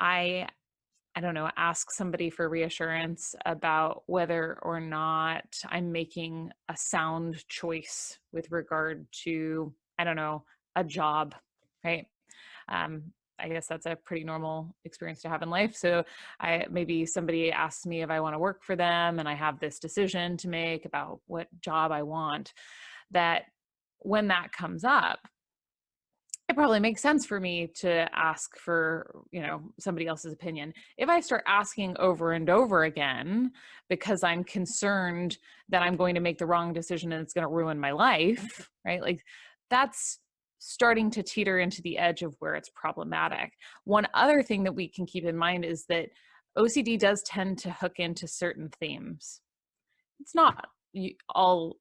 I 0.00 0.48
I 1.16 1.20
don't 1.20 1.34
know, 1.34 1.48
ask 1.56 1.92
somebody 1.92 2.28
for 2.28 2.48
reassurance 2.48 3.36
about 3.46 4.02
whether 4.06 4.58
or 4.62 4.80
not 4.80 5.44
I'm 5.68 5.92
making 5.92 6.50
a 6.68 6.76
sound 6.76 7.46
choice 7.48 8.18
with 8.32 8.50
regard 8.50 9.06
to, 9.22 9.72
I 9.96 10.02
don't 10.02 10.16
know, 10.16 10.42
a 10.74 10.82
job, 10.82 11.36
right? 11.84 12.06
Um, 12.68 13.12
I 13.38 13.48
guess 13.48 13.66
that's 13.66 13.86
a 13.86 13.96
pretty 13.96 14.24
normal 14.24 14.74
experience 14.84 15.20
to 15.22 15.28
have 15.28 15.42
in 15.42 15.50
life. 15.50 15.74
So 15.74 16.04
I 16.40 16.66
maybe 16.70 17.04
somebody 17.06 17.50
asks 17.50 17.86
me 17.86 18.02
if 18.02 18.10
I 18.10 18.20
want 18.20 18.34
to 18.34 18.38
work 18.38 18.62
for 18.62 18.76
them 18.76 19.18
and 19.18 19.28
I 19.28 19.34
have 19.34 19.58
this 19.58 19.78
decision 19.78 20.36
to 20.38 20.48
make 20.48 20.84
about 20.84 21.20
what 21.26 21.48
job 21.60 21.92
I 21.92 22.02
want 22.02 22.52
that 23.10 23.44
when 24.00 24.28
that 24.28 24.52
comes 24.52 24.84
up 24.84 25.18
it 26.48 26.56
probably 26.56 26.80
makes 26.80 27.00
sense 27.00 27.24
for 27.24 27.40
me 27.40 27.66
to 27.74 28.06
ask 28.14 28.56
for 28.58 29.22
you 29.30 29.40
know 29.40 29.62
somebody 29.78 30.06
else's 30.06 30.32
opinion 30.32 30.72
if 30.98 31.08
i 31.08 31.20
start 31.20 31.42
asking 31.46 31.96
over 31.98 32.32
and 32.32 32.50
over 32.50 32.84
again 32.84 33.50
because 33.88 34.22
i'm 34.22 34.44
concerned 34.44 35.38
that 35.68 35.82
i'm 35.82 35.96
going 35.96 36.14
to 36.14 36.20
make 36.20 36.38
the 36.38 36.46
wrong 36.46 36.72
decision 36.72 37.12
and 37.12 37.22
it's 37.22 37.32
going 37.32 37.46
to 37.46 37.52
ruin 37.52 37.78
my 37.78 37.92
life 37.92 38.68
right 38.84 39.00
like 39.00 39.24
that's 39.70 40.18
starting 40.66 41.10
to 41.10 41.22
teeter 41.22 41.58
into 41.58 41.82
the 41.82 41.98
edge 41.98 42.22
of 42.22 42.34
where 42.38 42.54
it's 42.54 42.70
problematic. 42.70 43.52
One 43.84 44.08
other 44.14 44.42
thing 44.42 44.62
that 44.64 44.74
we 44.74 44.88
can 44.88 45.04
keep 45.04 45.26
in 45.26 45.36
mind 45.36 45.62
is 45.62 45.84
that 45.90 46.08
ocd 46.56 46.98
does 46.98 47.22
tend 47.24 47.58
to 47.58 47.70
hook 47.70 47.98
into 47.98 48.26
certain 48.26 48.70
themes. 48.80 49.42
It's 50.20 50.34
not 50.34 50.68
all 51.34 51.76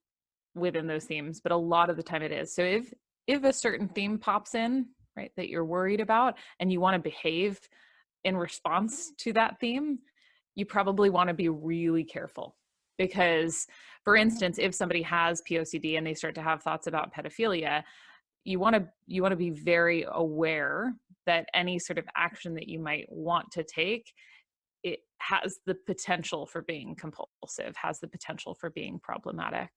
within 0.54 0.86
those 0.86 1.06
themes 1.06 1.40
but 1.40 1.54
a 1.54 1.58
lot 1.58 1.90
of 1.90 1.96
the 1.96 2.04
time 2.04 2.24
it 2.24 2.34
is. 2.34 2.54
So 2.54 2.62
if 2.62 2.94
if 3.26 3.46
a 3.46 3.54
certain 3.54 3.88
theme 3.88 4.18
pops 4.18 4.54
in, 4.54 4.88
right, 5.16 5.32
that 5.38 5.48
you're 5.48 5.64
worried 5.64 6.02
about 6.02 6.38
and 6.60 6.70
you 6.70 6.82
want 6.82 6.96
to 6.96 7.10
behave 7.10 7.62
in 8.26 8.36
response 8.36 9.14
to 9.20 9.32
that 9.32 9.62
theme, 9.62 10.00
you 10.56 10.66
probably 10.66 11.10
want 11.10 11.30
to 11.30 11.34
be 11.34 11.48
really 11.48 12.04
careful. 12.04 12.58
Because 12.98 13.66
for 14.04 14.18
instance 14.18 14.60
if 14.60 14.76
somebody 14.76 15.04
has 15.04 15.42
POCD 15.50 15.98
and 15.98 16.06
they 16.06 16.14
start 16.14 16.36
to 16.36 16.42
have 16.42 16.62
thoughts 16.62 16.88
about 16.88 17.14
pedophilia 17.14 17.84
you 18.44 18.60
want 18.60 18.76
to 18.76 18.88
you 19.08 19.22
want 19.22 19.32
to 19.32 19.38
be 19.38 19.50
very 19.50 20.06
aware 20.12 20.94
that 21.26 21.48
any 21.54 21.80
sort 21.80 21.98
of 21.98 22.06
action 22.16 22.54
that 22.54 22.68
you 22.68 22.80
might 22.80 23.06
want 23.10 23.50
to 23.52 23.64
take 23.64 24.14
it 24.84 25.00
has 25.20 25.60
the 25.66 25.76
potential 25.86 26.46
for 26.46 26.62
being 26.62 26.96
compulsive 26.96 27.76
has 27.76 28.00
the 28.00 28.08
potential 28.08 28.54
for 28.54 28.70
being 28.70 29.00
problematic 29.00 29.70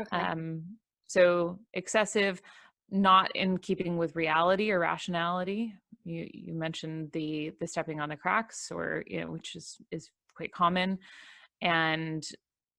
okay. 0.00 0.16
um, 0.16 0.62
so 1.06 1.58
excessive, 1.74 2.40
not 2.90 3.34
in 3.36 3.58
keeping 3.58 3.96
with 3.96 4.16
reality 4.16 4.70
or 4.70 4.80
rationality. 4.80 5.74
You 6.04 6.28
you 6.32 6.54
mentioned 6.54 7.12
the 7.12 7.52
the 7.60 7.66
stepping 7.66 8.00
on 8.00 8.08
the 8.08 8.16
cracks, 8.16 8.70
or 8.70 9.04
you 9.06 9.20
know, 9.20 9.30
which 9.30 9.54
is 9.54 9.78
is 9.90 10.10
quite 10.34 10.52
common, 10.52 10.98
and 11.62 12.26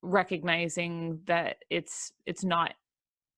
recognizing 0.02 1.22
that 1.26 1.58
it's 1.70 2.12
it's 2.26 2.44
not 2.44 2.74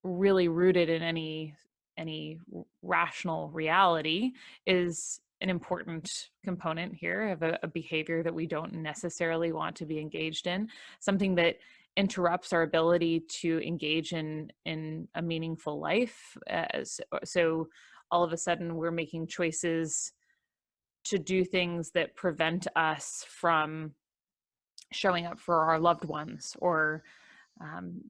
really 0.07 0.47
rooted 0.47 0.89
in 0.89 1.01
any 1.01 1.55
any 1.97 2.39
rational 2.83 3.49
reality 3.49 4.31
is 4.67 5.19
an 5.41 5.49
important 5.49 6.29
component 6.43 6.93
here 6.93 7.29
of 7.29 7.41
a, 7.41 7.57
a, 7.63 7.67
behavior 7.67 8.21
that 8.21 8.33
we 8.33 8.45
don't 8.45 8.73
necessarily 8.73 9.51
want 9.51 9.75
to 9.75 9.85
be 9.85 9.99
engaged 9.99 10.45
in 10.45 10.67
something 10.99 11.35
that 11.35 11.57
interrupts 11.95 12.53
our 12.53 12.61
ability 12.61 13.23
to 13.27 13.59
engage 13.65 14.13
in 14.13 14.51
in 14.65 15.07
a 15.15 15.21
meaningful 15.21 15.79
life 15.79 16.37
as 16.47 17.01
uh, 17.11 17.19
so 17.23 17.67
all 18.11 18.23
of 18.23 18.31
a 18.31 18.37
sudden 18.37 18.75
we're 18.75 18.91
making 18.91 19.27
choices 19.27 20.13
to 21.03 21.17
do 21.17 21.43
things 21.43 21.91
that 21.91 22.15
prevent 22.15 22.67
us 22.75 23.25
from 23.27 23.91
showing 24.91 25.25
up 25.25 25.39
for 25.39 25.63
our 25.63 25.79
loved 25.79 26.05
ones 26.05 26.55
or 26.59 27.03
um, 27.61 28.01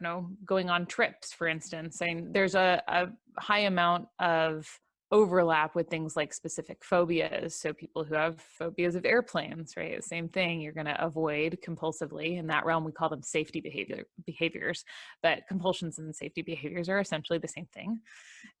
don't 0.00 0.08
know 0.08 0.30
going 0.44 0.70
on 0.70 0.86
trips 0.86 1.32
for 1.32 1.46
instance 1.46 2.00
and 2.00 2.32
there's 2.32 2.54
a, 2.54 2.82
a 2.88 3.06
high 3.38 3.60
amount 3.60 4.06
of 4.18 4.66
overlap 5.12 5.74
with 5.74 5.88
things 5.88 6.16
like 6.16 6.32
specific 6.32 6.82
phobias. 6.82 7.54
So 7.54 7.74
people 7.74 8.02
who 8.02 8.14
have 8.14 8.40
phobias 8.40 8.94
of 8.94 9.04
airplanes, 9.04 9.76
right? 9.76 10.02
Same 10.02 10.26
thing. 10.26 10.60
You're 10.60 10.72
going 10.72 10.86
to 10.86 11.04
avoid 11.04 11.58
compulsively. 11.64 12.38
In 12.38 12.46
that 12.46 12.64
realm, 12.64 12.82
we 12.82 12.92
call 12.92 13.10
them 13.10 13.22
safety 13.22 13.60
behavior 13.60 14.04
behaviors. 14.24 14.84
But 15.22 15.42
compulsions 15.46 15.98
and 15.98 16.16
safety 16.16 16.40
behaviors 16.40 16.88
are 16.88 16.98
essentially 16.98 17.38
the 17.38 17.46
same 17.46 17.68
thing. 17.74 18.00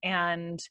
And 0.04 0.62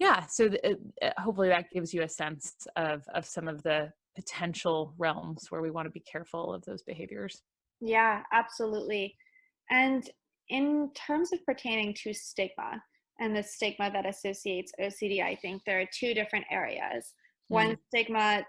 yeah, 0.00 0.26
so 0.26 0.48
th- 0.48 0.76
hopefully 1.16 1.48
that 1.48 1.70
gives 1.72 1.94
you 1.94 2.02
a 2.02 2.08
sense 2.08 2.54
of 2.76 3.02
of 3.14 3.24
some 3.24 3.48
of 3.48 3.62
the 3.62 3.92
potential 4.16 4.94
realms 4.98 5.46
where 5.50 5.62
we 5.62 5.70
want 5.70 5.86
to 5.86 5.90
be 5.90 6.00
careful 6.00 6.52
of 6.52 6.64
those 6.64 6.82
behaviors. 6.82 7.40
Yeah, 7.80 8.22
absolutely. 8.32 9.16
And 9.70 10.08
in 10.48 10.90
terms 10.94 11.32
of 11.32 11.44
pertaining 11.44 11.94
to 12.02 12.14
stigma, 12.14 12.82
and 13.20 13.36
the 13.36 13.42
stigma 13.42 13.90
that 13.92 14.06
associates 14.06 14.72
OCD, 14.80 15.22
I 15.22 15.34
think 15.34 15.62
there 15.66 15.80
are 15.80 15.88
two 15.92 16.14
different 16.14 16.46
areas. 16.50 17.14
Mm. 17.50 17.54
One 17.54 17.78
stigma 17.88 18.46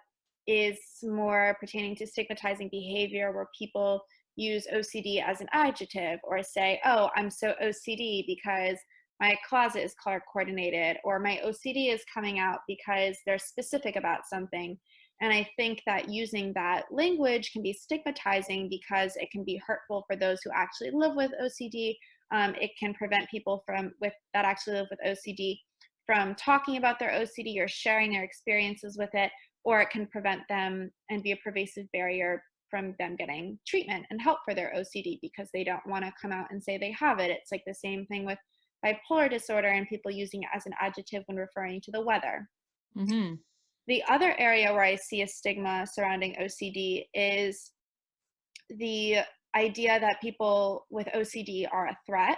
is 0.48 0.78
more 1.04 1.58
pertaining 1.60 1.96
to 1.98 2.08
stigmatizing 2.08 2.70
behavior 2.72 3.32
where 3.32 3.48
people 3.58 4.02
use 4.36 4.68
OCD 4.74 5.24
as 5.24 5.42
an 5.42 5.48
adjective 5.52 6.20
or 6.24 6.42
say, 6.42 6.80
oh, 6.86 7.10
I'm 7.16 7.30
so 7.30 7.54
OCD 7.62 8.26
because 8.26 8.78
my 9.20 9.36
closet 9.48 9.84
is 9.84 9.94
color 10.02 10.22
coordinated 10.32 10.98
or 11.04 11.20
my 11.20 11.42
OCD 11.46 11.94
is 11.94 12.02
coming 12.12 12.40
out 12.40 12.60
because 12.68 13.18
they're 13.26 13.38
specific 13.38 13.96
about 13.96 14.22
something. 14.28 14.78
And 15.22 15.34
I 15.34 15.50
think 15.58 15.82
that 15.86 16.10
using 16.10 16.54
that 16.54 16.86
language 16.92 17.52
can 17.52 17.62
be 17.62 17.74
stigmatizing 17.74 18.70
because 18.70 19.16
it 19.18 19.30
can 19.32 19.44
be 19.44 19.62
hurtful 19.66 20.06
for 20.08 20.16
those 20.16 20.40
who 20.44 20.52
actually 20.54 20.92
live 20.92 21.16
with 21.16 21.32
OCD 21.44 21.96
um, 22.32 22.56
it 22.60 22.72
can 22.80 22.94
prevent 22.94 23.30
people 23.30 23.64
from 23.66 23.92
with 24.02 24.14
that 24.34 24.46
actually 24.46 24.74
live 24.74 24.88
with 24.90 25.00
OCD 25.06 25.60
from 26.06 26.36
talking 26.36 26.78
about 26.78 27.00
their 27.00 27.12
OCD 27.12 27.60
or 27.60 27.68
sharing 27.68 28.12
their 28.12 28.24
experiences 28.24 28.98
with 28.98 29.10
it, 29.14 29.32
or 29.64 29.82
it 29.82 29.90
can 29.90 30.08
prevent 30.08 30.42
them 30.50 30.92
and 31.10 31.24
be 31.24 31.32
a 31.32 31.38
pervasive 31.38 31.86
barrier 31.92 32.44
from 32.70 32.96
them 33.00 33.16
getting 33.16 33.58
treatment 33.68 34.06
and 34.10 34.22
help 34.22 34.40
for 34.46 34.54
their 34.54 34.74
OCD 34.76 35.20
because 35.22 35.50
they 35.54 35.64
don't 35.64 35.86
want 35.88 36.06
to 36.06 36.14
come 36.22 36.32
out 36.32 36.48
and 36.52 36.64
say 36.64 36.78
they 36.78 36.92
have 36.92 37.20
it. 37.20 37.32
It's 37.32 37.52
like 37.52 37.64
the 37.66 37.74
same 37.74 38.06
thing 38.06 38.26
with 38.26 38.38
bipolar 38.86 39.30
disorder 39.30 39.68
and 39.68 39.88
people 39.88 40.12
using 40.12 40.44
it 40.44 40.50
as 40.54 40.66
an 40.66 40.74
adjective 40.80 41.24
when 41.26 41.38
referring 41.38 41.82
to 41.82 41.92
the 41.92 42.02
weather. 42.02 42.48
Mm-hmm. 42.96 43.36
The 43.90 44.04
other 44.08 44.36
area 44.38 44.72
where 44.72 44.84
I 44.84 44.96
see 44.96 45.24
a 45.24 45.28
stigma 45.28 45.86
surrounding 45.92 46.36
OCD 46.40 47.08
is 47.16 47.72
the 48.70 49.18
idea 49.58 50.00
that 50.00 50.22
people 50.22 50.86
with 50.92 51.08
OCD 51.08 51.66
are 51.72 51.88
a 51.88 51.98
threat 52.06 52.38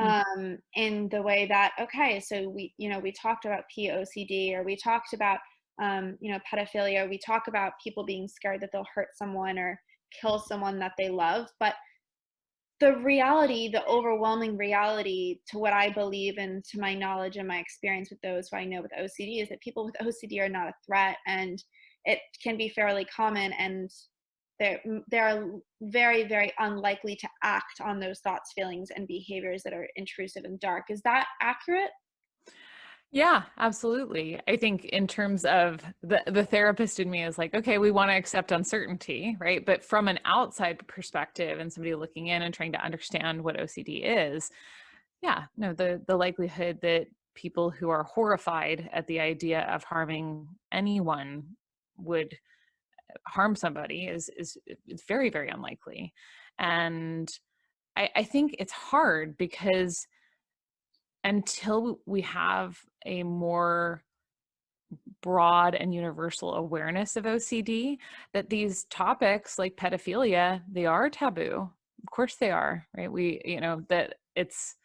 mm-hmm. 0.00 0.40
um, 0.40 0.58
in 0.74 1.10
the 1.10 1.20
way 1.20 1.46
that 1.50 1.72
okay, 1.78 2.18
so 2.18 2.48
we 2.48 2.72
you 2.78 2.88
know 2.88 2.98
we 2.98 3.12
talked 3.12 3.44
about 3.44 3.64
POCD 3.76 4.54
or 4.54 4.62
we 4.62 4.74
talked 4.74 5.12
about 5.12 5.38
um, 5.82 6.16
you 6.18 6.32
know 6.32 6.38
pedophilia. 6.50 7.06
We 7.06 7.18
talk 7.18 7.42
about 7.46 7.74
people 7.84 8.06
being 8.06 8.26
scared 8.26 8.62
that 8.62 8.70
they'll 8.72 8.86
hurt 8.94 9.08
someone 9.14 9.58
or 9.58 9.78
kill 10.18 10.38
someone 10.38 10.78
that 10.78 10.92
they 10.96 11.10
love, 11.10 11.46
but 11.60 11.74
the 12.80 12.96
reality, 12.96 13.70
the 13.70 13.86
overwhelming 13.86 14.56
reality 14.56 15.40
to 15.48 15.58
what 15.58 15.74
I 15.74 15.90
believe 15.90 16.38
and 16.38 16.64
to 16.64 16.80
my 16.80 16.94
knowledge 16.94 17.36
and 17.36 17.46
my 17.46 17.58
experience 17.58 18.08
with 18.10 18.20
those 18.22 18.48
who 18.48 18.56
I 18.56 18.64
know 18.64 18.80
with 18.80 18.92
OCD 18.98 19.42
is 19.42 19.50
that 19.50 19.60
people 19.60 19.84
with 19.84 19.94
OCD 20.00 20.40
are 20.40 20.48
not 20.48 20.68
a 20.68 20.74
threat 20.86 21.18
and 21.26 21.62
it 22.06 22.20
can 22.42 22.56
be 22.56 22.70
fairly 22.70 23.04
common 23.04 23.52
and 23.52 23.90
they're, 24.58 24.80
they're 25.10 25.46
very, 25.82 26.24
very 26.24 26.52
unlikely 26.58 27.16
to 27.16 27.28
act 27.42 27.80
on 27.82 28.00
those 28.00 28.20
thoughts, 28.20 28.52
feelings, 28.54 28.90
and 28.94 29.06
behaviors 29.06 29.62
that 29.62 29.72
are 29.72 29.88
intrusive 29.96 30.44
and 30.44 30.58
dark. 30.60 30.86
Is 30.90 31.02
that 31.02 31.26
accurate? 31.42 31.90
Yeah, 33.12 33.42
absolutely. 33.58 34.40
I 34.46 34.56
think 34.56 34.84
in 34.84 35.08
terms 35.08 35.44
of 35.44 35.82
the 36.02 36.22
the 36.26 36.44
therapist 36.44 37.00
in 37.00 37.10
me 37.10 37.24
is 37.24 37.38
like, 37.38 37.52
okay, 37.54 37.78
we 37.78 37.90
want 37.90 38.10
to 38.10 38.14
accept 38.16 38.52
uncertainty, 38.52 39.36
right? 39.40 39.64
But 39.66 39.84
from 39.84 40.06
an 40.06 40.20
outside 40.24 40.86
perspective 40.86 41.58
and 41.58 41.72
somebody 41.72 41.94
looking 41.96 42.28
in 42.28 42.42
and 42.42 42.54
trying 42.54 42.72
to 42.72 42.84
understand 42.84 43.42
what 43.42 43.58
OCD 43.58 44.02
is, 44.04 44.50
yeah, 45.22 45.44
no, 45.56 45.72
the 45.74 46.02
the 46.06 46.16
likelihood 46.16 46.80
that 46.82 47.08
people 47.34 47.70
who 47.70 47.90
are 47.90 48.04
horrified 48.04 48.88
at 48.92 49.06
the 49.08 49.20
idea 49.20 49.62
of 49.62 49.84
harming 49.84 50.48
anyone 50.72 51.44
would 51.98 52.34
uh, 53.10 53.18
harm 53.30 53.56
somebody 53.56 54.06
is 54.06 54.30
is 54.36 54.58
it's 54.86 55.04
very 55.04 55.30
very 55.30 55.48
unlikely 55.48 56.12
and 56.58 57.30
I, 57.96 58.10
I 58.16 58.24
think 58.24 58.56
it's 58.58 58.72
hard 58.72 59.36
because 59.38 60.06
until 61.24 62.00
we 62.06 62.22
have 62.22 62.78
a 63.06 63.22
more 63.22 64.02
broad 65.22 65.74
and 65.74 65.94
universal 65.94 66.54
awareness 66.54 67.16
of 67.16 67.24
OCD 67.24 67.98
that 68.32 68.50
these 68.50 68.84
topics 68.84 69.58
like 69.58 69.76
pedophilia 69.76 70.62
they 70.70 70.86
are 70.86 71.08
taboo. 71.08 71.70
Of 72.02 72.10
course 72.10 72.36
they 72.36 72.50
are 72.50 72.86
right? 72.96 73.10
We 73.10 73.40
you 73.44 73.60
know 73.60 73.82
that 73.88 74.14
it's 74.34 74.76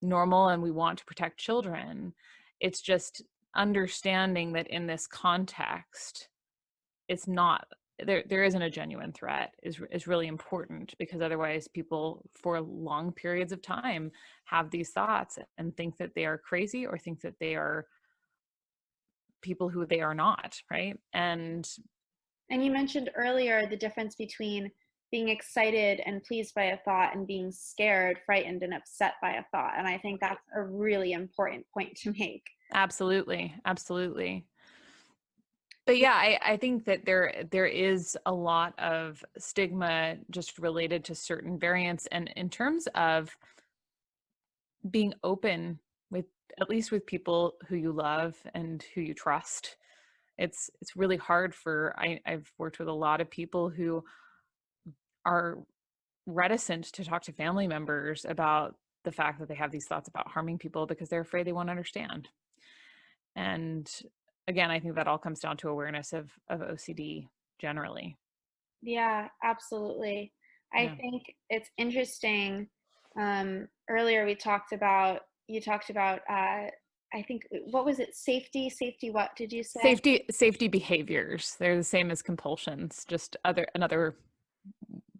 normal 0.00 0.48
and 0.48 0.62
we 0.62 0.70
want 0.70 0.98
to 0.98 1.04
protect 1.04 1.38
children. 1.38 2.14
It's 2.60 2.80
just 2.80 3.22
understanding 3.54 4.52
that 4.54 4.66
in 4.68 4.86
this 4.86 5.06
context 5.06 6.28
it's 7.08 7.28
not 7.28 7.66
there 8.04 8.22
there 8.28 8.44
isn't 8.44 8.62
a 8.62 8.70
genuine 8.70 9.12
threat 9.12 9.54
is 9.62 9.80
is 9.90 10.06
really 10.06 10.26
important 10.26 10.94
because 10.98 11.20
otherwise 11.20 11.68
people 11.68 12.24
for 12.34 12.60
long 12.60 13.12
periods 13.12 13.52
of 13.52 13.62
time 13.62 14.10
have 14.44 14.70
these 14.70 14.90
thoughts 14.90 15.38
and 15.58 15.76
think 15.76 15.96
that 15.96 16.14
they 16.14 16.24
are 16.24 16.38
crazy 16.38 16.86
or 16.86 16.98
think 16.98 17.20
that 17.20 17.38
they 17.40 17.54
are 17.54 17.86
people 19.40 19.68
who 19.68 19.84
they 19.86 20.00
are 20.00 20.14
not 20.14 20.60
right? 20.70 20.98
And 21.12 21.68
and 22.50 22.64
you 22.64 22.70
mentioned 22.70 23.10
earlier 23.14 23.66
the 23.66 23.76
difference 23.76 24.14
between 24.14 24.70
being 25.10 25.28
excited 25.28 26.00
and 26.06 26.24
pleased 26.24 26.54
by 26.54 26.64
a 26.64 26.78
thought 26.78 27.14
and 27.14 27.26
being 27.26 27.52
scared 27.52 28.18
frightened 28.24 28.62
and 28.62 28.72
upset 28.72 29.14
by 29.20 29.32
a 29.32 29.44
thought 29.52 29.74
and 29.76 29.86
i 29.86 29.98
think 29.98 30.18
that's 30.20 30.40
a 30.56 30.62
really 30.62 31.12
important 31.12 31.64
point 31.72 31.94
to 31.94 32.12
make. 32.18 32.42
Absolutely 32.72 33.54
absolutely 33.66 34.46
but 35.86 35.98
yeah 35.98 36.12
I, 36.12 36.38
I 36.42 36.56
think 36.56 36.84
that 36.84 37.04
there 37.04 37.44
there 37.50 37.66
is 37.66 38.16
a 38.26 38.32
lot 38.32 38.78
of 38.78 39.24
stigma 39.38 40.16
just 40.30 40.58
related 40.58 41.04
to 41.06 41.14
certain 41.14 41.58
variants 41.58 42.06
and 42.12 42.32
in 42.36 42.48
terms 42.48 42.88
of 42.94 43.36
being 44.90 45.14
open 45.22 45.78
with 46.10 46.26
at 46.60 46.68
least 46.68 46.90
with 46.90 47.06
people 47.06 47.54
who 47.68 47.76
you 47.76 47.92
love 47.92 48.36
and 48.54 48.84
who 48.94 49.00
you 49.00 49.14
trust 49.14 49.76
it's 50.38 50.70
it's 50.80 50.96
really 50.96 51.16
hard 51.16 51.54
for 51.54 51.94
I, 51.98 52.20
i've 52.26 52.50
worked 52.58 52.78
with 52.78 52.88
a 52.88 52.92
lot 52.92 53.20
of 53.20 53.30
people 53.30 53.68
who 53.68 54.04
are 55.24 55.58
reticent 56.26 56.84
to 56.86 57.04
talk 57.04 57.22
to 57.22 57.32
family 57.32 57.66
members 57.66 58.24
about 58.28 58.76
the 59.04 59.12
fact 59.12 59.40
that 59.40 59.48
they 59.48 59.54
have 59.54 59.70
these 59.70 59.86
thoughts 59.86 60.08
about 60.08 60.28
harming 60.28 60.58
people 60.58 60.86
because 60.86 61.08
they're 61.08 61.20
afraid 61.20 61.46
they 61.46 61.52
won't 61.52 61.70
understand. 61.70 62.28
And 63.34 63.90
again 64.48 64.70
i 64.70 64.78
think 64.78 64.94
that 64.94 65.08
all 65.08 65.18
comes 65.18 65.40
down 65.40 65.56
to 65.56 65.68
awareness 65.68 66.12
of 66.12 66.30
of 66.48 66.60
ocd 66.60 67.26
generally 67.60 68.16
yeah 68.82 69.28
absolutely 69.44 70.32
i 70.74 70.82
yeah. 70.82 70.94
think 70.96 71.22
it's 71.50 71.70
interesting 71.78 72.68
um 73.20 73.68
earlier 73.88 74.24
we 74.24 74.34
talked 74.34 74.72
about 74.72 75.20
you 75.48 75.60
talked 75.60 75.90
about 75.90 76.20
uh 76.28 76.66
I 77.14 77.22
think 77.22 77.46
uh, 77.54 77.58
what 77.70 77.84
was 77.84 77.98
it? 77.98 78.14
Safety, 78.14 78.70
safety. 78.70 79.10
What 79.10 79.34
did 79.36 79.52
you 79.52 79.62
say? 79.62 79.80
Safety, 79.82 80.24
safety 80.30 80.68
behaviors. 80.68 81.56
They're 81.58 81.76
the 81.76 81.84
same 81.84 82.10
as 82.10 82.22
compulsions, 82.22 83.04
just 83.06 83.36
other 83.44 83.66
another 83.74 84.16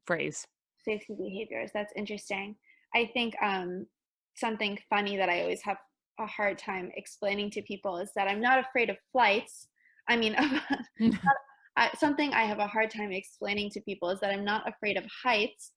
phrase. 0.07 0.47
Safety 0.85 1.15
behaviors. 1.15 1.71
That's 1.73 1.93
interesting. 1.97 2.57
I 2.95 3.11
think 3.13 3.35
um, 3.43 3.87
something 4.35 4.79
funny 4.89 5.17
that 5.17 5.29
I 5.29 5.43
always 5.43 5.63
have 5.63 5.79
a 6.19 6.27
hard 6.27 6.59
time 6.59 6.91
explaining 6.97 7.51
to 7.51 7.63
people 7.63 7.99
is 7.99 8.11
that 8.17 8.29
I'm 8.29 8.41
not 8.41 8.59
afraid 8.59 8.91
of 8.91 8.97
flights. 9.11 9.69
I 10.09 10.17
mean, 10.17 10.37
something 11.99 12.33
I 12.33 12.45
have 12.45 12.59
a 12.59 12.67
hard 12.67 12.91
time 12.91 13.13
explaining 13.13 13.71
to 13.71 13.81
people 13.81 14.11
is 14.11 14.21
that 14.21 14.33
I'm 14.33 14.45
not 14.45 14.69
afraid 14.69 14.97
of 14.97 15.05
heights. 15.25 15.73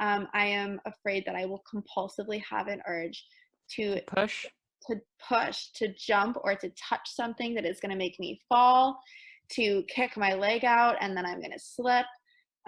Um, 0.00 0.28
I 0.32 0.46
am 0.46 0.80
afraid 0.86 1.24
that 1.26 1.34
I 1.34 1.46
will 1.46 1.62
compulsively 1.72 2.42
have 2.48 2.68
an 2.68 2.80
urge 2.86 3.24
to 3.76 4.00
push, 4.06 4.46
to 4.86 4.96
push, 5.28 5.70
to 5.74 5.92
jump, 5.94 6.38
or 6.42 6.54
to 6.54 6.70
touch 6.70 7.08
something 7.08 7.54
that 7.54 7.66
is 7.66 7.80
going 7.80 7.90
to 7.90 7.96
make 7.96 8.18
me 8.20 8.40
fall, 8.48 8.98
to 9.52 9.82
kick 9.88 10.16
my 10.16 10.34
leg 10.34 10.64
out, 10.64 10.96
and 11.00 11.16
then 11.16 11.26
I'm 11.26 11.40
going 11.40 11.52
to 11.52 11.58
slip. 11.58 12.06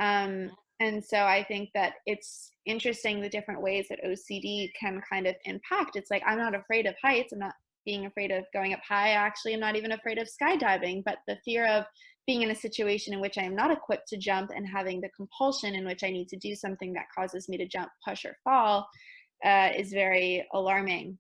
Um, 0.01 0.51
and 0.81 1.05
so 1.05 1.19
I 1.19 1.45
think 1.45 1.71
that 1.75 1.95
it's 2.07 2.53
interesting 2.65 3.21
the 3.21 3.29
different 3.29 3.63
ways 3.63 3.87
that 3.91 4.03
OCD 4.05 4.71
can 4.79 5.03
kind 5.09 5.27
of 5.27 5.37
impact. 5.45 5.97
It's 5.97 6.11
like 6.11 6.23
I'm 6.27 6.39
not 6.39 6.55
afraid 6.55 6.87
of 6.87 6.95
heights. 7.03 7.33
I'm 7.33 7.39
not 7.39 7.55
being 7.85 8.07
afraid 8.07 8.31
of 8.31 8.45
going 8.53 8.73
up 8.73 8.81
high. 8.87 9.11
Actually, 9.11 9.55
I'm 9.55 9.61
not 9.61 9.77
even 9.77 9.93
afraid 9.93 10.19
of 10.19 10.29
skydiving, 10.29 11.03
but 11.05 11.19
the 11.29 11.37
fear 11.45 11.67
of 11.67 11.85
being 12.27 12.43
in 12.43 12.51
a 12.51 12.55
situation 12.55 13.13
in 13.13 13.21
which 13.21 13.39
I 13.39 13.43
am 13.43 13.55
not 13.55 13.71
equipped 13.71 14.09
to 14.09 14.17
jump 14.17 14.51
and 14.55 14.67
having 14.67 15.01
the 15.01 15.09
compulsion 15.11 15.75
in 15.75 15.85
which 15.85 16.03
I 16.03 16.11
need 16.11 16.29
to 16.29 16.37
do 16.37 16.55
something 16.55 16.93
that 16.95 17.07
causes 17.15 17.49
me 17.49 17.59
to 17.59 17.67
jump, 17.67 17.91
push, 18.07 18.25
or 18.25 18.37
fall 18.43 18.89
uh, 19.45 19.71
is 19.77 19.93
very 19.93 20.47
alarming. 20.55 21.19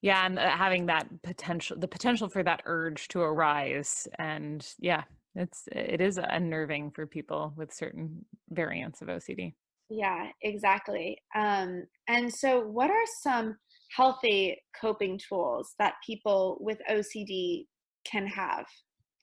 Yeah, 0.00 0.26
and 0.26 0.38
uh, 0.38 0.50
having 0.50 0.86
that 0.86 1.08
potential, 1.22 1.76
the 1.78 1.88
potential 1.88 2.28
for 2.28 2.42
that 2.42 2.62
urge 2.66 3.08
to 3.08 3.20
arise, 3.20 4.08
and 4.18 4.66
yeah, 4.80 5.04
it's 5.34 5.68
it 5.72 6.00
is 6.00 6.18
unnerving 6.18 6.90
for 6.90 7.06
people 7.06 7.54
with 7.56 7.72
certain 7.72 8.24
variants 8.50 9.02
of 9.02 9.08
OCD. 9.08 9.54
Yeah, 9.88 10.28
exactly. 10.42 11.18
Um, 11.34 11.84
and 12.08 12.32
so, 12.32 12.60
what 12.60 12.90
are 12.90 13.04
some 13.22 13.56
healthy 13.94 14.56
coping 14.80 15.18
tools 15.18 15.74
that 15.78 15.94
people 16.04 16.56
with 16.60 16.78
OCD 16.90 17.66
can 18.04 18.26
have 18.26 18.64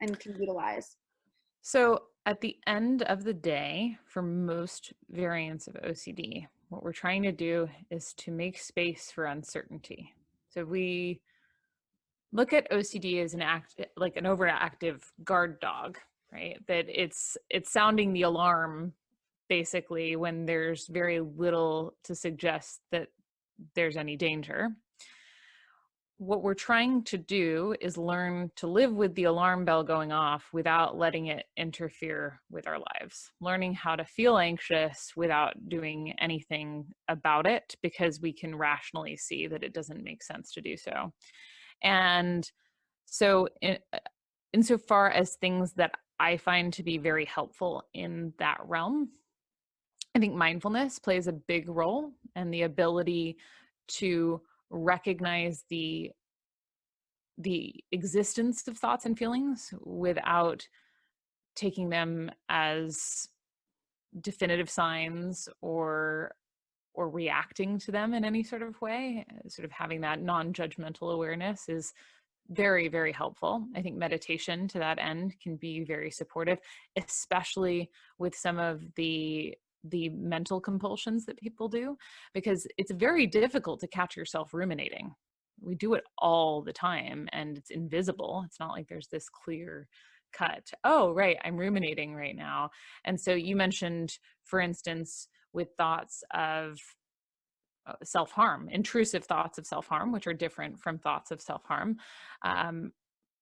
and 0.01 0.19
can 0.19 0.35
utilize? 0.39 0.95
So, 1.61 2.03
at 2.25 2.41
the 2.41 2.55
end 2.67 3.01
of 3.03 3.23
the 3.23 3.33
day, 3.33 3.97
for 4.05 4.21
most 4.21 4.93
variants 5.09 5.67
of 5.67 5.75
OCD, 5.75 6.45
what 6.69 6.83
we're 6.83 6.93
trying 6.93 7.23
to 7.23 7.31
do 7.31 7.67
is 7.89 8.13
to 8.17 8.31
make 8.31 8.59
space 8.59 9.11
for 9.11 9.25
uncertainty. 9.25 10.13
So, 10.49 10.65
we 10.65 11.21
look 12.31 12.53
at 12.53 12.69
OCD 12.71 13.23
as 13.23 13.33
an 13.33 13.41
act 13.41 13.81
like 13.97 14.15
an 14.15 14.25
overactive 14.25 15.01
guard 15.23 15.59
dog, 15.59 15.97
right? 16.31 16.57
That 16.67 16.85
it's 16.89 17.37
it's 17.49 17.71
sounding 17.71 18.13
the 18.13 18.23
alarm 18.23 18.93
basically 19.47 20.15
when 20.15 20.45
there's 20.45 20.87
very 20.87 21.19
little 21.19 21.95
to 22.03 22.15
suggest 22.15 22.81
that 22.91 23.07
there's 23.75 23.97
any 23.97 24.15
danger. 24.15 24.69
What 26.17 26.43
we're 26.43 26.53
trying 26.53 27.03
to 27.05 27.17
do 27.17 27.75
is 27.79 27.97
learn 27.97 28.51
to 28.57 28.67
live 28.67 28.93
with 28.93 29.15
the 29.15 29.23
alarm 29.23 29.63
bell 29.63 29.83
going 29.83 30.11
off 30.11 30.49
without 30.51 30.97
letting 30.97 31.27
it 31.27 31.45
interfere 31.55 32.41
with 32.51 32.67
our 32.67 32.77
lives. 32.77 33.31
Learning 33.39 33.73
how 33.73 33.95
to 33.95 34.03
feel 34.03 34.37
anxious 34.37 35.13
without 35.15 35.53
doing 35.69 36.13
anything 36.19 36.85
about 37.07 37.47
it 37.47 37.73
because 37.81 38.19
we 38.19 38.33
can 38.33 38.53
rationally 38.53 39.15
see 39.15 39.47
that 39.47 39.63
it 39.63 39.73
doesn't 39.73 40.03
make 40.03 40.21
sense 40.21 40.51
to 40.51 40.61
do 40.61 40.75
so. 40.75 41.13
And 41.81 42.49
so, 43.05 43.47
in, 43.61 43.77
uh, 43.93 43.99
insofar 44.53 45.09
as 45.09 45.35
things 45.35 45.73
that 45.73 45.91
I 46.19 46.37
find 46.37 46.73
to 46.73 46.83
be 46.83 46.97
very 46.97 47.25
helpful 47.25 47.83
in 47.93 48.33
that 48.39 48.57
realm, 48.65 49.09
I 50.15 50.19
think 50.19 50.35
mindfulness 50.35 50.99
plays 50.99 51.27
a 51.27 51.33
big 51.33 51.69
role 51.69 52.11
and 52.35 52.53
the 52.53 52.63
ability 52.63 53.37
to 53.89 54.41
recognize 54.69 55.63
the 55.69 56.11
the 57.37 57.73
existence 57.93 58.67
of 58.67 58.77
thoughts 58.77 59.05
and 59.05 59.17
feelings 59.17 59.73
without 59.79 60.67
taking 61.55 61.89
them 61.89 62.29
as 62.49 63.29
definitive 64.19 64.69
signs 64.69 65.47
or 65.61 66.33
or 66.99 67.07
reacting 67.07 67.79
to 67.79 67.93
them 67.93 68.13
in 68.13 68.25
any 68.25 68.43
sort 68.43 68.61
of 68.61 68.79
way 68.81 69.25
eh, 69.31 69.47
sort 69.47 69.63
of 69.63 69.71
having 69.71 70.01
that 70.01 70.21
non-judgmental 70.21 71.13
awareness 71.13 71.69
is 71.69 71.93
very 72.49 72.89
very 72.89 73.13
helpful. 73.13 73.65
I 73.73 73.81
think 73.81 73.95
meditation 73.95 74.67
to 74.69 74.79
that 74.79 74.99
end 74.99 75.33
can 75.41 75.55
be 75.55 75.85
very 75.85 76.11
supportive 76.11 76.59
especially 76.97 77.89
with 78.17 78.35
some 78.35 78.59
of 78.59 78.83
the 78.95 79.55
the 79.85 80.09
mental 80.09 80.59
compulsions 80.59 81.25
that 81.25 81.37
people 81.37 81.69
do 81.69 81.95
because 82.33 82.67
it's 82.77 82.91
very 82.91 83.25
difficult 83.25 83.79
to 83.79 83.87
catch 83.87 84.17
yourself 84.17 84.53
ruminating. 84.53 85.15
We 85.61 85.75
do 85.75 85.93
it 85.93 86.03
all 86.17 86.61
the 86.61 86.73
time 86.73 87.29
and 87.31 87.57
it's 87.57 87.69
invisible. 87.69 88.43
It's 88.45 88.59
not 88.59 88.71
like 88.71 88.89
there's 88.89 89.07
this 89.07 89.29
clear 89.29 89.87
cut 90.31 90.69
oh 90.83 91.11
right 91.11 91.37
i'm 91.43 91.57
ruminating 91.57 92.13
right 92.13 92.35
now. 92.35 92.69
And 93.05 93.19
so 93.19 93.33
you 93.33 93.55
mentioned 93.55 94.19
for 94.43 94.59
instance 94.59 95.29
with 95.53 95.69
thoughts 95.77 96.23
of 96.33 96.77
uh, 97.87 97.93
self-harm 98.03 98.69
intrusive 98.69 99.23
thoughts 99.23 99.57
of 99.57 99.65
self-harm 99.65 100.11
which 100.11 100.27
are 100.27 100.33
different 100.33 100.79
from 100.79 100.97
thoughts 100.97 101.31
of 101.31 101.41
self-harm 101.41 101.97
um, 102.43 102.91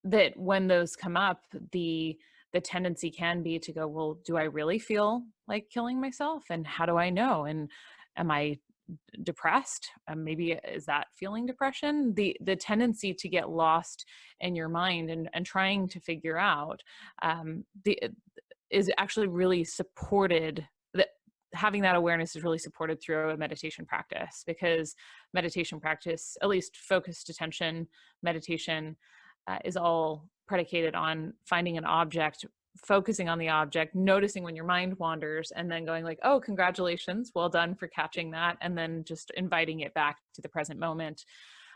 that 0.04 0.38
when 0.38 0.68
those 0.68 0.96
come 0.96 1.18
up 1.18 1.42
the 1.72 2.18
the 2.54 2.62
tendency 2.62 3.12
can 3.12 3.44
be 3.44 3.60
to 3.60 3.74
go 3.74 3.88
well 3.88 4.20
do 4.26 4.38
i 4.38 4.44
really 4.44 4.80
feel 4.80 5.24
like 5.48 5.70
killing 5.70 6.00
myself? 6.00 6.44
And 6.50 6.66
how 6.66 6.86
do 6.86 6.98
i 6.98 7.10
know? 7.10 7.46
And 7.46 7.70
am 8.18 8.32
i 8.32 8.58
depressed? 9.24 9.90
Um, 10.08 10.24
maybe 10.24 10.58
is 10.68 10.86
that 10.86 11.08
feeling 11.16 11.46
depression? 11.46 12.14
The 12.14 12.38
the 12.42 12.56
tendency 12.56 13.14
to 13.14 13.30
get 13.30 13.50
lost 13.50 14.06
in 14.40 14.56
your 14.56 14.70
mind 14.70 15.10
and 15.10 15.30
and 15.34 15.46
trying 15.46 15.88
to 15.90 16.00
figure 16.00 16.38
out 16.38 16.82
um, 17.22 17.66
the 17.86 18.00
is 18.70 18.92
actually 18.98 19.28
really 19.28 19.64
supported 19.64 20.68
having 21.54 21.82
that 21.82 21.96
awareness 21.96 22.36
is 22.36 22.44
really 22.44 22.58
supported 22.58 23.02
through 23.02 23.30
a 23.30 23.38
meditation 23.38 23.86
practice 23.86 24.44
because 24.46 24.96
meditation 25.34 25.80
practice 25.80 26.38
at 26.42 26.50
least 26.50 26.76
focused 26.76 27.30
attention 27.30 27.88
meditation 28.22 28.96
uh, 29.48 29.58
is 29.64 29.78
all 29.78 30.28
predicated 30.48 30.96
on 30.96 31.34
finding 31.46 31.78
an 31.78 31.86
object 31.86 32.46
focusing 32.78 33.28
on 33.28 33.40
the 33.40 33.50
object 33.50 33.96
noticing 33.96 34.44
when 34.44 34.56
your 34.56 34.66
mind 34.66 34.98
wanders 35.00 35.52
and 35.56 35.72
then 35.72 35.86
going 35.86 36.04
like 36.04 36.20
oh 36.24 36.40
congratulations 36.40 37.32
well 37.34 37.50
done 37.50 37.74
for 37.74 37.88
catching 37.88 38.30
that 38.30 38.58
and 38.62 38.78
then 38.78 39.04
just 39.06 39.32
inviting 39.36 39.80
it 39.80 39.94
back 39.94 40.18
to 40.34 40.42
the 40.42 40.50
present 40.50 40.80
moment 40.80 41.24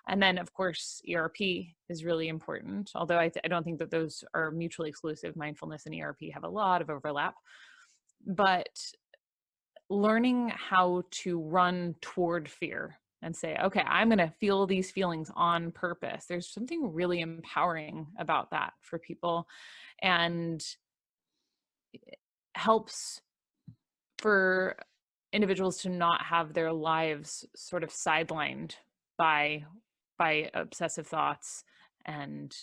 And 0.08 0.22
then, 0.22 0.38
of 0.38 0.52
course, 0.54 1.02
ERP 1.14 1.38
is 1.90 2.04
really 2.04 2.28
important, 2.28 2.92
although 2.96 3.20
I, 3.20 3.30
th- 3.30 3.44
I 3.46 3.48
don't 3.48 3.64
think 3.64 3.80
that 3.80 3.92
those 3.92 4.24
are 4.34 4.52
mutually 4.52 4.90
exclusive. 4.90 5.36
Mindfulness 5.36 5.86
and 5.86 5.96
ERP 6.00 6.20
have 6.34 6.44
a 6.44 6.50
lot 6.50 6.82
of 6.82 6.90
overlap. 6.90 7.36
But 8.26 8.70
learning 9.92 10.50
how 10.50 11.04
to 11.12 11.40
run 11.40 11.96
toward 12.02 12.50
fear 12.50 12.98
and 13.22 13.36
say, 13.36 13.58
okay, 13.64 13.82
I'm 13.82 14.08
going 14.08 14.18
to 14.18 14.34
feel 14.40 14.66
these 14.66 14.90
feelings 14.90 15.30
on 15.36 15.72
purpose. 15.72 16.26
There's 16.26 16.52
something 16.52 16.94
really 16.94 17.22
empowering 17.22 18.08
about 18.18 18.52
that 18.52 18.74
for 18.82 18.98
people 18.98 19.48
and 20.02 20.64
helps 22.56 23.22
for 24.18 24.78
individuals 25.34 25.78
to 25.82 25.90
not 25.90 26.24
have 26.24 26.54
their 26.54 26.72
lives 26.72 27.46
sort 27.56 27.84
of 27.84 27.90
sidelined 27.90 28.74
by 29.18 29.64
by 30.18 30.50
obsessive 30.54 31.08
thoughts 31.08 31.64
and 32.06 32.56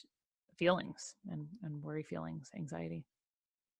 feelings 0.56 1.14
and, 1.30 1.46
and 1.62 1.82
worry 1.82 2.02
feelings 2.02 2.50
anxiety 2.56 3.04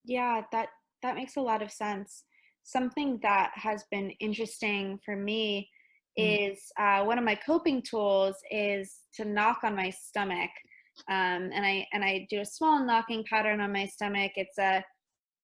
yeah 0.04 0.42
that 0.52 0.68
that 1.02 1.14
makes 1.14 1.36
a 1.36 1.40
lot 1.40 1.62
of 1.62 1.70
sense 1.70 2.24
something 2.68 3.18
that 3.22 3.50
has 3.54 3.84
been 3.90 4.10
interesting 4.20 4.98
for 5.04 5.16
me 5.16 5.68
mm. 6.18 6.52
is 6.52 6.60
uh, 6.78 7.02
one 7.02 7.18
of 7.18 7.24
my 7.24 7.34
coping 7.34 7.82
tools 7.82 8.36
is 8.50 8.94
to 9.14 9.24
knock 9.24 9.60
on 9.64 9.74
my 9.74 9.90
stomach 9.90 10.50
um, 11.08 11.50
and 11.54 11.64
i 11.64 11.86
and 11.92 12.04
i 12.04 12.26
do 12.28 12.40
a 12.40 12.46
small 12.46 12.84
knocking 12.84 13.24
pattern 13.28 13.60
on 13.60 13.72
my 13.72 13.86
stomach 13.86 14.32
it's 14.36 14.58
a 14.58 14.84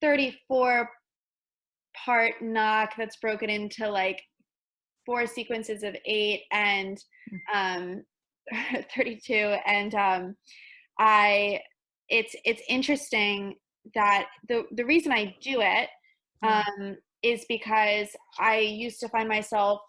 34 0.02 0.88
part 2.04 2.34
knock 2.42 2.90
that's 2.98 3.16
broken 3.16 3.48
into 3.48 3.88
like 3.88 4.20
four 5.06 5.26
sequences 5.26 5.82
of 5.82 5.96
eight 6.04 6.42
and 6.52 6.98
mm. 7.54 7.54
um, 7.54 8.02
32 8.94 9.32
and 9.66 9.94
um, 9.94 10.36
i 10.98 11.58
it's 12.10 12.36
it's 12.44 12.62
interesting 12.68 13.54
that 13.94 14.26
the 14.48 14.64
the 14.72 14.84
reason 14.84 15.10
i 15.10 15.34
do 15.40 15.62
it 15.62 15.88
um, 16.42 16.96
is 17.24 17.44
because 17.48 18.08
i 18.38 18.58
used 18.58 19.00
to 19.00 19.08
find 19.08 19.28
myself 19.28 19.80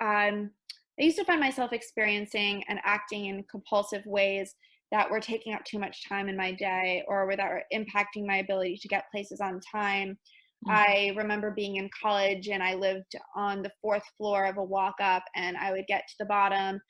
um, 0.00 0.50
i 0.98 1.02
used 1.02 1.18
to 1.18 1.24
find 1.24 1.40
myself 1.40 1.72
experiencing 1.72 2.62
and 2.68 2.80
acting 2.84 3.26
in 3.26 3.44
compulsive 3.50 4.04
ways 4.06 4.54
that 4.90 5.10
were 5.10 5.20
taking 5.20 5.54
up 5.54 5.64
too 5.64 5.78
much 5.78 6.06
time 6.06 6.28
in 6.28 6.36
my 6.36 6.52
day 6.52 7.02
or 7.08 7.32
that 7.36 7.48
were 7.48 7.62
impacting 7.72 8.26
my 8.26 8.38
ability 8.38 8.76
to 8.76 8.88
get 8.88 9.10
places 9.10 9.40
on 9.40 9.60
time 9.60 10.18
Mm-hmm. 10.66 10.76
I 10.76 11.20
remember 11.20 11.50
being 11.50 11.76
in 11.76 11.90
college 12.00 12.48
and 12.48 12.62
I 12.62 12.74
lived 12.74 13.16
on 13.34 13.62
the 13.62 13.72
fourth 13.80 14.04
floor 14.16 14.44
of 14.44 14.58
a 14.58 14.62
walk 14.62 14.96
up, 15.00 15.24
and 15.34 15.56
I 15.56 15.72
would 15.72 15.86
get 15.86 16.04
to 16.08 16.14
the 16.20 16.26
bottom 16.26 16.80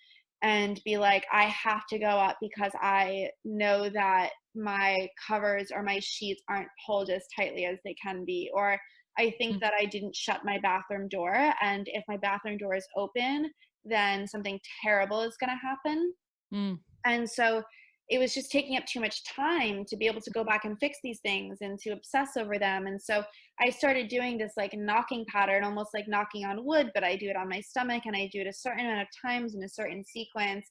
and 0.43 0.81
be 0.85 0.99
like, 0.99 1.25
I 1.33 1.45
have 1.45 1.87
to 1.87 1.99
go 1.99 2.07
up 2.07 2.37
because 2.41 2.73
I 2.81 3.29
know 3.45 3.89
that 3.89 4.31
my 4.55 5.09
covers 5.27 5.71
or 5.73 5.83
my 5.83 6.01
sheets 6.01 6.43
aren't 6.49 6.69
pulled 6.85 7.11
as 7.11 7.25
tightly 7.35 7.65
as 7.65 7.79
they 7.85 7.95
can 7.95 8.25
be. 8.25 8.51
Or 8.53 8.79
I 9.19 9.35
think 9.39 9.53
mm-hmm. 9.53 9.59
that 9.61 9.75
I 9.79 9.85
didn't 9.85 10.17
shut 10.17 10.45
my 10.45 10.59
bathroom 10.59 11.09
door, 11.09 11.35
and 11.63 11.87
if 11.93 12.05
my 12.09 12.17
bathroom 12.17 12.59
door 12.59 12.75
is 12.75 12.87
open, 12.97 13.51
then 13.85 14.27
something 14.27 14.59
terrible 14.83 15.23
is 15.23 15.37
going 15.39 15.51
to 15.51 15.67
happen. 15.67 16.13
Mm. 16.55 16.79
And 17.05 17.29
so 17.29 17.63
it 18.09 18.19
was 18.19 18.35
just 18.35 18.51
taking 18.51 18.77
up 18.77 18.85
too 18.85 19.01
much 19.01 19.25
time 19.25 19.85
to 19.87 19.97
be 19.97 20.07
able 20.07 20.21
to 20.21 20.31
go 20.31 20.45
back 20.45 20.65
and 20.65 20.79
fix 20.79 20.99
these 21.03 21.21
things 21.21 21.59
and 21.61 21.79
to 21.79 21.91
obsess 21.91 22.37
over 22.37 22.59
them. 22.59 22.87
And 22.87 23.01
so 23.01 23.23
I 23.61 23.71
started 23.71 24.09
doing 24.09 24.37
this 24.37 24.53
like 24.57 24.75
knocking 24.75 25.25
pattern, 25.29 25.65
almost 25.65 25.95
like 25.95 26.07
knocking 26.09 26.45
on 26.45 26.65
wood, 26.65 26.91
but 26.95 27.05
I 27.05 27.17
do 27.17 27.29
it 27.31 27.37
on 27.37 27.49
my 27.49 27.61
stomach 27.61 28.03
and 28.07 28.15
I 28.15 28.29
do 28.33 28.41
it 28.41 28.47
a 28.47 28.53
certain 28.53 28.85
amount 28.85 29.03
of 29.03 29.09
times 29.25 29.55
in 29.55 29.63
a 29.65 29.69
certain 29.69 30.05
sequence. 30.05 30.67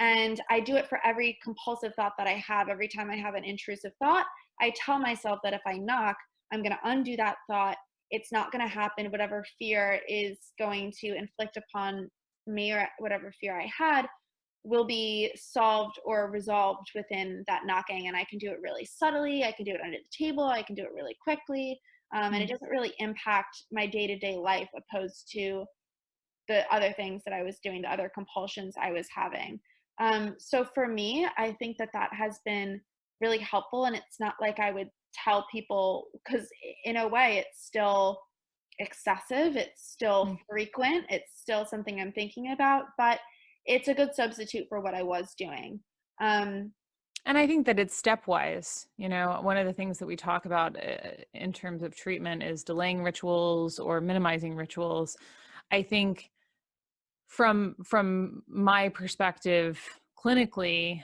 And 0.00 0.40
I 0.50 0.60
do 0.60 0.76
it 0.76 0.88
for 0.88 0.98
every 1.04 1.38
compulsive 1.42 1.94
thought 1.94 2.12
that 2.18 2.26
I 2.26 2.42
have. 2.46 2.68
Every 2.68 2.88
time 2.88 3.10
I 3.10 3.16
have 3.16 3.34
an 3.34 3.44
intrusive 3.44 3.92
thought, 3.98 4.26
I 4.60 4.72
tell 4.76 4.98
myself 4.98 5.38
that 5.44 5.54
if 5.54 5.62
I 5.66 5.78
knock, 5.78 6.16
I'm 6.52 6.62
going 6.62 6.72
to 6.72 6.90
undo 6.90 7.16
that 7.16 7.36
thought. 7.48 7.76
It's 8.10 8.32
not 8.32 8.52
going 8.52 8.62
to 8.62 8.72
happen. 8.72 9.10
Whatever 9.10 9.44
fear 9.58 10.00
is 10.08 10.38
going 10.58 10.92
to 11.00 11.16
inflict 11.16 11.56
upon 11.56 12.08
me 12.46 12.72
or 12.72 12.86
whatever 12.98 13.32
fear 13.40 13.58
I 13.58 13.70
had, 13.76 14.06
will 14.64 14.84
be 14.84 15.32
solved 15.36 15.98
or 16.04 16.30
resolved 16.30 16.90
within 16.94 17.42
that 17.48 17.62
knocking 17.66 18.06
and 18.06 18.16
i 18.16 18.24
can 18.30 18.38
do 18.38 18.50
it 18.50 18.58
really 18.62 18.84
subtly 18.84 19.44
i 19.44 19.52
can 19.52 19.64
do 19.64 19.72
it 19.72 19.80
under 19.84 19.96
the 19.96 20.24
table 20.24 20.44
i 20.44 20.62
can 20.62 20.74
do 20.74 20.82
it 20.82 20.94
really 20.94 21.16
quickly 21.22 21.78
um, 22.14 22.34
and 22.34 22.42
it 22.42 22.46
mm. 22.46 22.50
doesn't 22.50 22.70
really 22.70 22.92
impact 22.98 23.64
my 23.72 23.86
day-to-day 23.86 24.36
life 24.36 24.68
opposed 24.76 25.28
to 25.32 25.64
the 26.48 26.62
other 26.72 26.92
things 26.92 27.22
that 27.24 27.34
i 27.34 27.42
was 27.42 27.58
doing 27.62 27.82
the 27.82 27.92
other 27.92 28.10
compulsions 28.14 28.74
i 28.80 28.90
was 28.92 29.06
having 29.14 29.58
um, 30.00 30.34
so 30.38 30.64
for 30.74 30.86
me 30.86 31.26
i 31.36 31.52
think 31.58 31.76
that 31.78 31.90
that 31.92 32.10
has 32.12 32.38
been 32.44 32.80
really 33.20 33.38
helpful 33.38 33.86
and 33.86 33.96
it's 33.96 34.20
not 34.20 34.34
like 34.40 34.60
i 34.60 34.70
would 34.70 34.88
tell 35.14 35.46
people 35.50 36.08
because 36.24 36.48
in 36.84 36.96
a 36.96 37.08
way 37.08 37.38
it's 37.38 37.64
still 37.64 38.20
excessive 38.78 39.56
it's 39.56 39.90
still 39.90 40.26
mm. 40.26 40.38
frequent 40.48 41.04
it's 41.10 41.40
still 41.40 41.64
something 41.66 42.00
i'm 42.00 42.12
thinking 42.12 42.52
about 42.52 42.84
but 42.96 43.20
it's 43.64 43.88
a 43.88 43.94
good 43.94 44.14
substitute 44.14 44.66
for 44.68 44.80
what 44.80 44.94
I 44.94 45.02
was 45.02 45.34
doing. 45.36 45.80
Um, 46.20 46.72
and 47.24 47.38
I 47.38 47.46
think 47.46 47.66
that 47.66 47.78
it's 47.78 48.00
stepwise. 48.00 48.86
You 48.96 49.08
know, 49.08 49.38
one 49.42 49.56
of 49.56 49.66
the 49.66 49.72
things 49.72 49.98
that 49.98 50.06
we 50.06 50.16
talk 50.16 50.44
about 50.44 50.76
uh, 50.76 51.10
in 51.34 51.52
terms 51.52 51.82
of 51.82 51.94
treatment 51.94 52.42
is 52.42 52.64
delaying 52.64 53.02
rituals 53.02 53.78
or 53.78 54.00
minimizing 54.00 54.56
rituals. 54.56 55.16
I 55.70 55.82
think 55.82 56.30
from 57.28 57.76
from 57.84 58.42
my 58.48 58.88
perspective 58.88 59.80
clinically 60.18 61.02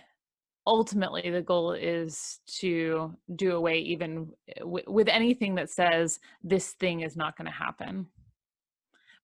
ultimately 0.68 1.30
the 1.30 1.40
goal 1.40 1.72
is 1.72 2.40
to 2.60 3.16
do 3.34 3.56
away 3.56 3.78
even 3.78 4.30
eh, 4.48 4.60
w- 4.60 4.84
with 4.86 5.08
anything 5.08 5.54
that 5.54 5.70
says 5.70 6.20
this 6.44 6.72
thing 6.74 7.00
is 7.00 7.16
not 7.16 7.36
going 7.36 7.46
to 7.46 7.52
happen. 7.52 8.06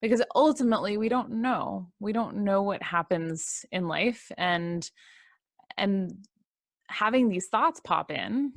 Because 0.00 0.22
ultimately 0.34 0.96
we 0.96 1.08
don't 1.08 1.30
know. 1.30 1.92
We 2.00 2.12
don't 2.12 2.38
know 2.38 2.62
what 2.62 2.82
happens 2.82 3.64
in 3.70 3.86
life 3.86 4.32
and 4.38 4.90
and 5.76 6.26
having 6.88 7.28
these 7.28 7.48
thoughts 7.48 7.80
pop 7.84 8.10
in 8.10 8.52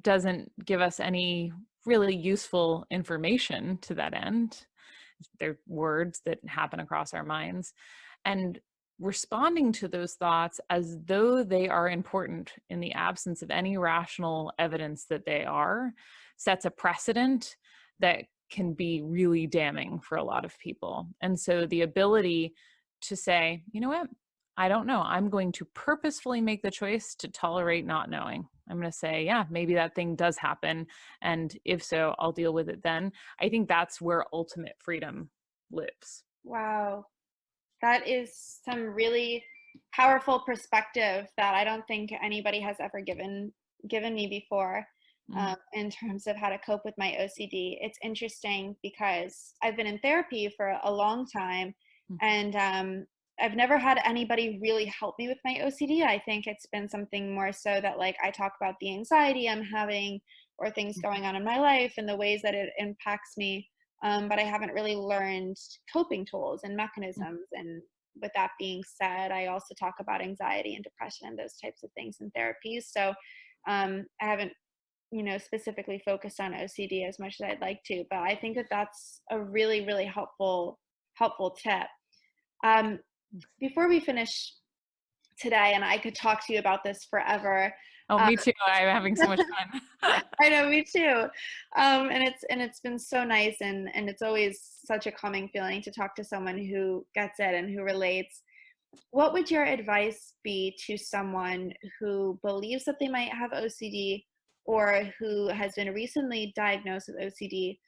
doesn't 0.00 0.50
give 0.64 0.80
us 0.80 0.98
any 1.00 1.52
really 1.86 2.16
useful 2.16 2.86
information 2.90 3.78
to 3.82 3.94
that 3.94 4.14
end. 4.14 4.66
They're 5.38 5.58
words 5.66 6.22
that 6.24 6.38
happen 6.46 6.80
across 6.80 7.14
our 7.14 7.24
minds 7.24 7.72
and 8.24 8.58
responding 9.00 9.72
to 9.72 9.88
those 9.88 10.14
thoughts 10.14 10.60
as 10.68 10.98
though 11.06 11.42
they 11.42 11.68
are 11.68 11.88
important 11.88 12.52
in 12.68 12.80
the 12.80 12.92
absence 12.92 13.42
of 13.42 13.50
any 13.50 13.78
rational 13.78 14.52
evidence 14.58 15.06
that 15.06 15.24
they 15.24 15.44
are 15.44 15.92
sets 16.36 16.66
a 16.66 16.70
precedent 16.70 17.56
that 17.98 18.24
can 18.50 18.74
be 18.74 19.02
really 19.02 19.46
damning 19.46 20.00
for 20.00 20.16
a 20.16 20.24
lot 20.24 20.44
of 20.44 20.58
people. 20.58 21.08
And 21.22 21.38
so 21.38 21.66
the 21.66 21.82
ability 21.82 22.54
to 23.02 23.16
say, 23.16 23.62
you 23.72 23.80
know 23.80 23.88
what, 23.88 24.08
I 24.56 24.68
don't 24.68 24.86
know. 24.86 25.00
I'm 25.00 25.30
going 25.30 25.52
to 25.52 25.64
purposefully 25.74 26.40
make 26.40 26.62
the 26.62 26.70
choice 26.70 27.14
to 27.16 27.28
tolerate 27.28 27.86
not 27.86 28.10
knowing. 28.10 28.46
I'm 28.68 28.78
going 28.78 28.90
to 28.90 28.96
say, 28.96 29.24
yeah, 29.24 29.44
maybe 29.50 29.74
that 29.74 29.94
thing 29.94 30.16
does 30.16 30.36
happen. 30.36 30.86
And 31.22 31.56
if 31.64 31.82
so, 31.82 32.14
I'll 32.18 32.32
deal 32.32 32.52
with 32.52 32.68
it 32.68 32.82
then. 32.82 33.12
I 33.40 33.48
think 33.48 33.68
that's 33.68 34.00
where 34.00 34.26
ultimate 34.32 34.76
freedom 34.78 35.30
lives. 35.70 36.24
Wow. 36.44 37.06
That 37.82 38.06
is 38.06 38.58
some 38.64 38.80
really 38.80 39.42
powerful 39.94 40.40
perspective 40.40 41.26
that 41.36 41.54
I 41.54 41.64
don't 41.64 41.86
think 41.86 42.12
anybody 42.22 42.60
has 42.60 42.76
ever 42.80 43.00
given 43.00 43.52
given 43.88 44.14
me 44.14 44.26
before 44.26 44.84
mm-hmm. 45.30 45.38
um, 45.38 45.56
in 45.72 45.90
terms 45.90 46.26
of 46.26 46.36
how 46.36 46.48
to 46.48 46.58
cope 46.58 46.82
with 46.84 46.94
my 46.98 47.16
OCD. 47.20 47.78
It's 47.80 47.98
interesting 48.02 48.76
because 48.82 49.54
I've 49.62 49.76
been 49.76 49.86
in 49.86 49.98
therapy 50.00 50.52
for 50.56 50.78
a 50.82 50.92
long 50.92 51.26
time 51.26 51.74
mm-hmm. 52.10 52.16
and 52.20 52.56
um, 52.56 53.06
I've 53.40 53.56
never 53.56 53.78
had 53.78 54.00
anybody 54.04 54.58
really 54.60 54.84
help 54.86 55.14
me 55.18 55.28
with 55.28 55.38
my 55.44 55.54
OCD. 55.62 56.02
I 56.02 56.18
think 56.24 56.46
it's 56.46 56.66
been 56.66 56.88
something 56.88 57.34
more 57.34 57.52
so 57.52 57.80
that 57.80 57.98
like 57.98 58.16
I 58.22 58.30
talk 58.30 58.52
about 58.60 58.74
the 58.80 58.92
anxiety 58.92 59.48
I'm 59.48 59.64
having 59.64 60.20
or 60.58 60.70
things 60.70 60.98
mm-hmm. 60.98 61.08
going 61.08 61.26
on 61.26 61.36
in 61.36 61.44
my 61.44 61.58
life 61.58 61.94
and 61.96 62.08
the 62.08 62.16
ways 62.16 62.42
that 62.42 62.54
it 62.54 62.70
impacts 62.78 63.36
me. 63.36 63.68
Um, 64.02 64.28
but 64.28 64.38
I 64.38 64.44
haven't 64.44 64.72
really 64.72 64.96
learned 64.96 65.56
coping 65.92 66.24
tools 66.24 66.60
and 66.64 66.74
mm. 66.74 66.78
mechanisms. 66.78 67.46
And 67.52 67.82
with 68.20 68.32
that 68.34 68.50
being 68.58 68.82
said, 69.00 69.30
I 69.30 69.46
also 69.46 69.74
talk 69.74 69.94
about 70.00 70.22
anxiety 70.22 70.74
and 70.74 70.84
depression 70.84 71.28
and 71.28 71.38
those 71.38 71.56
types 71.62 71.82
of 71.82 71.90
things 71.92 72.16
in 72.20 72.30
therapy. 72.30 72.80
So 72.80 73.12
um, 73.68 74.06
I 74.20 74.26
haven't 74.26 74.52
you 75.12 75.24
know 75.24 75.38
specifically 75.38 76.00
focused 76.04 76.40
on 76.40 76.52
OCD 76.52 77.08
as 77.08 77.18
much 77.18 77.36
as 77.40 77.50
I'd 77.50 77.60
like 77.60 77.80
to, 77.86 78.04
but 78.10 78.20
I 78.20 78.36
think 78.36 78.56
that 78.56 78.66
that's 78.70 79.22
a 79.30 79.40
really 79.40 79.84
really 79.84 80.06
helpful 80.06 80.78
helpful 81.14 81.50
tip. 81.50 81.88
Um, 82.64 83.00
before 83.58 83.88
we 83.88 84.00
finish 84.00 84.54
today, 85.38 85.72
and 85.74 85.84
I 85.84 85.98
could 85.98 86.14
talk 86.14 86.46
to 86.46 86.52
you 86.52 86.58
about 86.58 86.84
this 86.84 87.06
forever. 87.10 87.72
Oh, 88.10 88.18
me 88.26 88.36
um, 88.36 88.42
too. 88.42 88.52
I'm 88.66 88.88
having 88.88 89.14
so 89.14 89.28
much 89.28 89.38
fun. 89.38 89.80
I 90.40 90.48
know, 90.48 90.68
me 90.68 90.84
too. 90.84 91.26
Um, 91.76 92.10
and 92.10 92.24
it's 92.24 92.42
and 92.50 92.60
it's 92.60 92.80
been 92.80 92.98
so 92.98 93.22
nice, 93.22 93.56
and 93.60 93.88
and 93.94 94.10
it's 94.10 94.20
always 94.20 94.60
such 94.84 95.06
a 95.06 95.12
calming 95.12 95.48
feeling 95.48 95.80
to 95.82 95.92
talk 95.92 96.16
to 96.16 96.24
someone 96.24 96.58
who 96.58 97.06
gets 97.14 97.38
it 97.38 97.54
and 97.54 97.70
who 97.70 97.82
relates. 97.82 98.42
what 99.12 99.32
would 99.32 99.48
your 99.48 99.64
advice 99.64 100.34
be 100.42 100.76
to 100.86 100.98
someone 100.98 101.72
who 102.00 102.38
believes 102.42 102.84
that 102.84 102.98
they 102.98 103.08
might 103.08 103.32
have 103.32 103.52
OCD 103.52 104.24
or 104.64 105.04
who 105.18 105.48
has 105.48 105.74
been 105.74 105.94
recently 105.94 106.52
diagnosed 106.56 107.08
with 107.08 107.32
OCD 107.32 107.78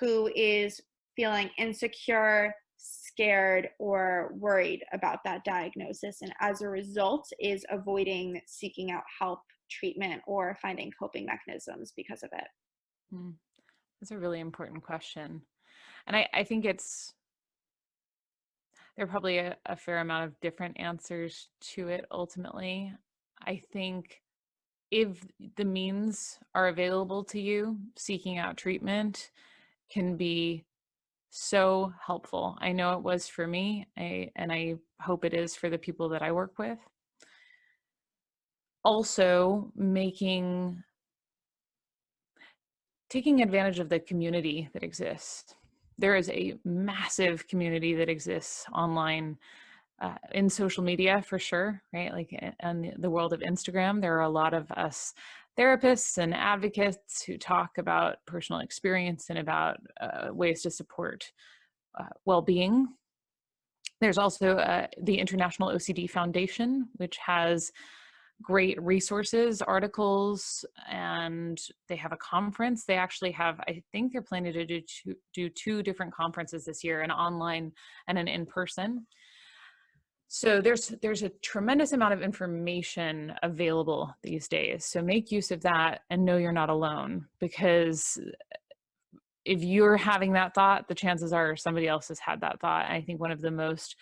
who 0.00 0.30
is 0.34 0.80
feeling 1.16 1.50
insecure, 1.58 2.54
scared, 2.76 3.68
or 3.78 4.32
worried 4.38 4.82
about 4.92 5.18
that 5.24 5.44
diagnosis 5.44 6.22
and 6.22 6.32
as 6.40 6.62
a 6.62 6.68
result 6.68 7.28
is 7.40 7.64
avoiding 7.70 8.40
seeking 8.46 8.90
out 8.90 9.02
help, 9.20 9.40
treatment, 9.78 10.22
or 10.26 10.56
finding 10.62 10.92
coping 10.98 11.26
mechanisms 11.26 11.92
because 11.96 12.22
of 12.22 12.30
it? 12.32 12.46
Mm, 13.14 13.34
That's 14.00 14.12
a 14.12 14.18
really 14.18 14.40
important 14.40 14.82
question. 14.82 15.42
And 16.06 16.16
I, 16.16 16.28
I 16.32 16.44
think 16.44 16.64
it's 16.64 17.14
there 18.96 19.04
are 19.04 19.08
probably 19.08 19.38
a, 19.38 19.56
a 19.66 19.76
fair 19.76 19.98
amount 19.98 20.24
of 20.24 20.40
different 20.40 20.78
answers 20.78 21.48
to 21.74 21.88
it 21.88 22.04
ultimately. 22.10 22.92
I 23.44 23.60
think 23.72 24.20
if 24.90 25.24
the 25.56 25.64
means 25.64 26.38
are 26.54 26.68
available 26.68 27.24
to 27.24 27.40
you, 27.40 27.78
seeking 27.96 28.38
out 28.38 28.56
treatment 28.56 29.30
can 29.90 30.16
be 30.16 30.64
so 31.30 31.92
helpful. 32.04 32.56
I 32.60 32.70
know 32.70 32.92
it 32.92 33.02
was 33.02 33.26
for 33.26 33.46
me, 33.46 33.88
I, 33.98 34.30
and 34.36 34.52
I 34.52 34.76
hope 35.00 35.24
it 35.24 35.34
is 35.34 35.56
for 35.56 35.68
the 35.68 35.78
people 35.78 36.08
that 36.10 36.22
I 36.22 36.30
work 36.30 36.58
with. 36.58 36.78
Also, 38.84 39.72
making 39.74 40.82
taking 43.10 43.42
advantage 43.42 43.78
of 43.78 43.88
the 43.88 44.00
community 44.00 44.68
that 44.72 44.82
exists. 44.82 45.54
There 45.98 46.16
is 46.16 46.28
a 46.30 46.54
massive 46.64 47.46
community 47.46 47.94
that 47.94 48.08
exists 48.08 48.66
online 48.72 49.38
uh, 50.00 50.16
in 50.32 50.50
social 50.50 50.82
media 50.82 51.22
for 51.22 51.38
sure, 51.38 51.80
right? 51.92 52.12
Like 52.12 52.32
in 52.32 52.94
the 52.98 53.10
world 53.10 53.32
of 53.32 53.40
Instagram, 53.40 54.00
there 54.00 54.16
are 54.16 54.22
a 54.22 54.28
lot 54.28 54.52
of 54.52 54.70
us 54.72 55.14
therapists 55.56 56.18
and 56.18 56.34
advocates 56.34 57.22
who 57.22 57.38
talk 57.38 57.78
about 57.78 58.16
personal 58.26 58.60
experience 58.60 59.30
and 59.30 59.38
about 59.38 59.76
uh, 60.00 60.28
ways 60.32 60.62
to 60.62 60.70
support 60.70 61.30
uh, 61.98 62.08
well-being. 62.24 62.88
There's 64.00 64.18
also 64.18 64.56
uh, 64.56 64.88
the 65.00 65.18
International 65.18 65.68
OCD 65.68 66.10
Foundation, 66.10 66.88
which 66.96 67.16
has 67.18 67.70
great 68.42 68.80
resources, 68.82 69.62
articles, 69.62 70.64
and 70.90 71.58
they 71.88 71.96
have 71.96 72.12
a 72.12 72.16
conference. 72.16 72.84
They 72.84 72.96
actually 72.96 73.32
have, 73.32 73.60
I 73.60 73.82
think 73.92 74.12
they're 74.12 74.22
planning 74.22 74.52
to 74.52 74.66
do 74.66 74.80
two, 74.80 75.14
do 75.32 75.48
two 75.48 75.82
different 75.82 76.12
conferences 76.12 76.64
this 76.64 76.84
year, 76.84 77.02
an 77.02 77.10
online 77.10 77.72
and 78.08 78.18
an 78.18 78.28
in-person. 78.28 79.06
So 80.28 80.60
there's 80.60 80.88
there's 81.00 81.22
a 81.22 81.30
tremendous 81.42 81.92
amount 81.92 82.14
of 82.14 82.22
information 82.22 83.34
available 83.42 84.12
these 84.22 84.48
days. 84.48 84.84
So 84.84 85.00
make 85.00 85.30
use 85.30 85.52
of 85.52 85.60
that 85.60 86.00
and 86.10 86.24
know 86.24 86.38
you're 86.38 86.50
not 86.50 86.70
alone 86.70 87.26
because 87.38 88.18
eh, 88.20 88.30
if 89.44 89.62
you're 89.62 89.96
having 89.96 90.32
that 90.32 90.54
thought, 90.54 90.88
the 90.88 90.94
chances 90.94 91.32
are 91.32 91.54
somebody 91.54 91.86
else 91.86 92.08
has 92.08 92.18
had 92.18 92.40
that 92.40 92.58
thought. 92.60 92.90
I 92.90 93.02
think 93.02 93.20
one 93.20 93.30
of 93.30 93.42
the 93.42 93.50
most 93.50 93.94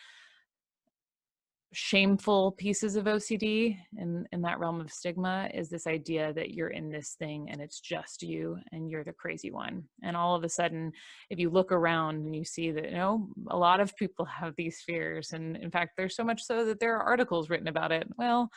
shameful 1.72 2.52
pieces 2.52 2.96
of 2.96 3.06
OCD 3.06 3.78
in, 3.96 4.26
in 4.32 4.42
that 4.42 4.58
realm 4.58 4.80
of 4.80 4.92
stigma 4.92 5.48
is 5.54 5.68
this 5.68 5.86
idea 5.86 6.32
that 6.34 6.52
you're 6.52 6.68
in 6.68 6.90
this 6.90 7.14
thing 7.18 7.48
and 7.50 7.60
it's 7.60 7.80
just 7.80 8.22
you 8.22 8.58
and 8.72 8.90
you're 8.90 9.04
the 9.04 9.12
crazy 9.12 9.50
one. 9.50 9.84
And 10.02 10.16
all 10.16 10.34
of 10.34 10.44
a 10.44 10.48
sudden, 10.48 10.92
if 11.30 11.38
you 11.38 11.48
look 11.48 11.72
around 11.72 12.16
and 12.16 12.36
you 12.36 12.44
see 12.44 12.70
that, 12.72 12.84
you 12.84 12.96
know, 12.96 13.28
a 13.48 13.56
lot 13.56 13.80
of 13.80 13.96
people 13.96 14.26
have 14.26 14.54
these 14.56 14.82
fears. 14.84 15.32
And 15.32 15.56
in 15.56 15.70
fact, 15.70 15.92
there's 15.96 16.14
so 16.14 16.24
much 16.24 16.42
so 16.42 16.64
that 16.66 16.78
there 16.78 16.96
are 16.96 17.04
articles 17.04 17.48
written 17.48 17.68
about 17.68 17.92
it. 17.92 18.06
Well, 18.18 18.50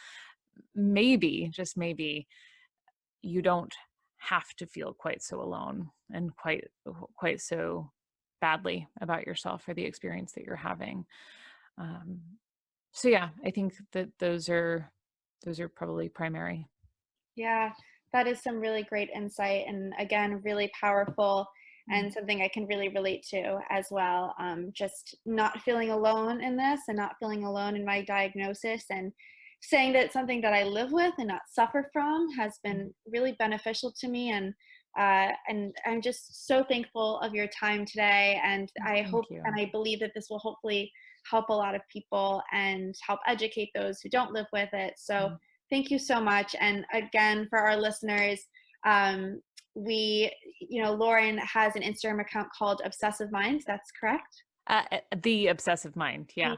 maybe, 0.75 1.49
just 1.53 1.77
maybe, 1.77 2.27
you 3.21 3.41
don't 3.41 3.73
have 4.17 4.53
to 4.57 4.67
feel 4.67 4.93
quite 4.93 5.21
so 5.21 5.41
alone 5.41 5.89
and 6.13 6.35
quite 6.35 6.65
quite 7.15 7.41
so 7.41 7.91
badly 8.41 8.87
about 9.01 9.25
yourself 9.25 9.67
or 9.67 9.73
the 9.73 9.83
experience 9.85 10.33
that 10.33 10.43
you're 10.43 10.55
having. 10.55 11.05
Um, 11.77 12.19
so 12.95 13.09
yeah, 13.09 13.29
I 13.45 13.51
think 13.51 13.73
that 13.91 14.09
those 14.19 14.47
are 14.49 14.89
those 15.43 15.59
are 15.59 15.67
probably 15.67 16.07
primary. 16.09 16.65
Yeah, 17.35 17.71
that 18.13 18.25
is 18.25 18.41
some 18.41 18.59
really 18.61 18.83
great 18.83 19.09
insight 19.13 19.65
and 19.67 19.93
again, 19.99 20.41
really 20.45 20.71
powerful 20.79 21.45
Mm. 21.91 21.97
and 21.97 22.13
something 22.13 22.41
I 22.41 22.47
can 22.47 22.65
really 22.67 22.87
relate 22.89 23.23
to 23.31 23.59
as 23.69 23.87
well. 23.91 24.33
Um, 24.39 24.71
just 24.73 25.15
not 25.25 25.61
feeling 25.61 25.91
alone 25.91 26.41
in 26.41 26.55
this 26.55 26.79
and 26.87 26.97
not 26.97 27.17
feeling 27.19 27.43
alone 27.43 27.75
in 27.75 27.85
my 27.85 28.01
diagnosis 28.01 28.85
and 28.89 29.11
saying 29.61 29.93
that 29.93 30.05
it's 30.05 30.13
something 30.13 30.41
that 30.41 30.53
I 30.53 30.63
live 30.63 30.91
with 30.93 31.13
and 31.17 31.27
not 31.27 31.41
suffer 31.51 31.89
from 31.91 32.31
has 32.31 32.57
Mm. 32.65 32.87
been 32.87 32.93
really 33.11 33.33
beneficial 33.33 33.91
to 33.99 34.07
me 34.07 34.31
and 34.31 34.53
uh, 34.97 35.33
and 35.49 35.75
I'm 35.85 36.01
just 36.01 36.47
so 36.47 36.63
thankful 36.63 37.19
of 37.19 37.33
your 37.35 37.47
time 37.47 37.85
today 37.85 38.39
and 38.41 38.71
Mm, 38.79 38.85
I 38.87 38.95
Thank 39.03 39.11
hope 39.11 39.25
and. 39.43 39.55
I 39.59 39.65
believe 39.73 39.99
that 39.99 40.13
this 40.15 40.27
will 40.29 40.39
hopefully 40.39 40.89
help 41.29 41.49
a 41.49 41.53
lot 41.53 41.75
of 41.75 41.81
people 41.91 42.41
and 42.51 42.95
help 43.05 43.19
educate 43.27 43.71
those 43.73 43.99
who 44.01 44.09
don't 44.09 44.31
live 44.31 44.47
with 44.53 44.69
it. 44.73 44.93
So 44.97 45.13
Mm. 45.13 45.39
thank 45.69 45.89
you 45.91 45.99
so 45.99 46.19
much. 46.21 46.55
And 46.59 46.85
again, 46.93 47.47
for 47.49 47.59
our 47.59 47.75
listeners, 47.77 48.47
um, 48.85 49.41
we, 49.73 50.31
you 50.59 50.81
know, 50.81 50.93
Lauren 50.93 51.37
has 51.39 51.75
an 51.75 51.81
Instagram 51.81 52.21
account 52.21 52.49
called 52.57 52.81
Obsessive 52.85 53.31
Mind. 53.31 53.63
That's 53.67 53.91
correct. 53.91 54.43
Uh, 54.67 54.83
uh, 54.91 54.99
the 55.23 55.47
obsessive 55.47 55.95
mind. 55.95 56.31
Yeah. 56.35 56.55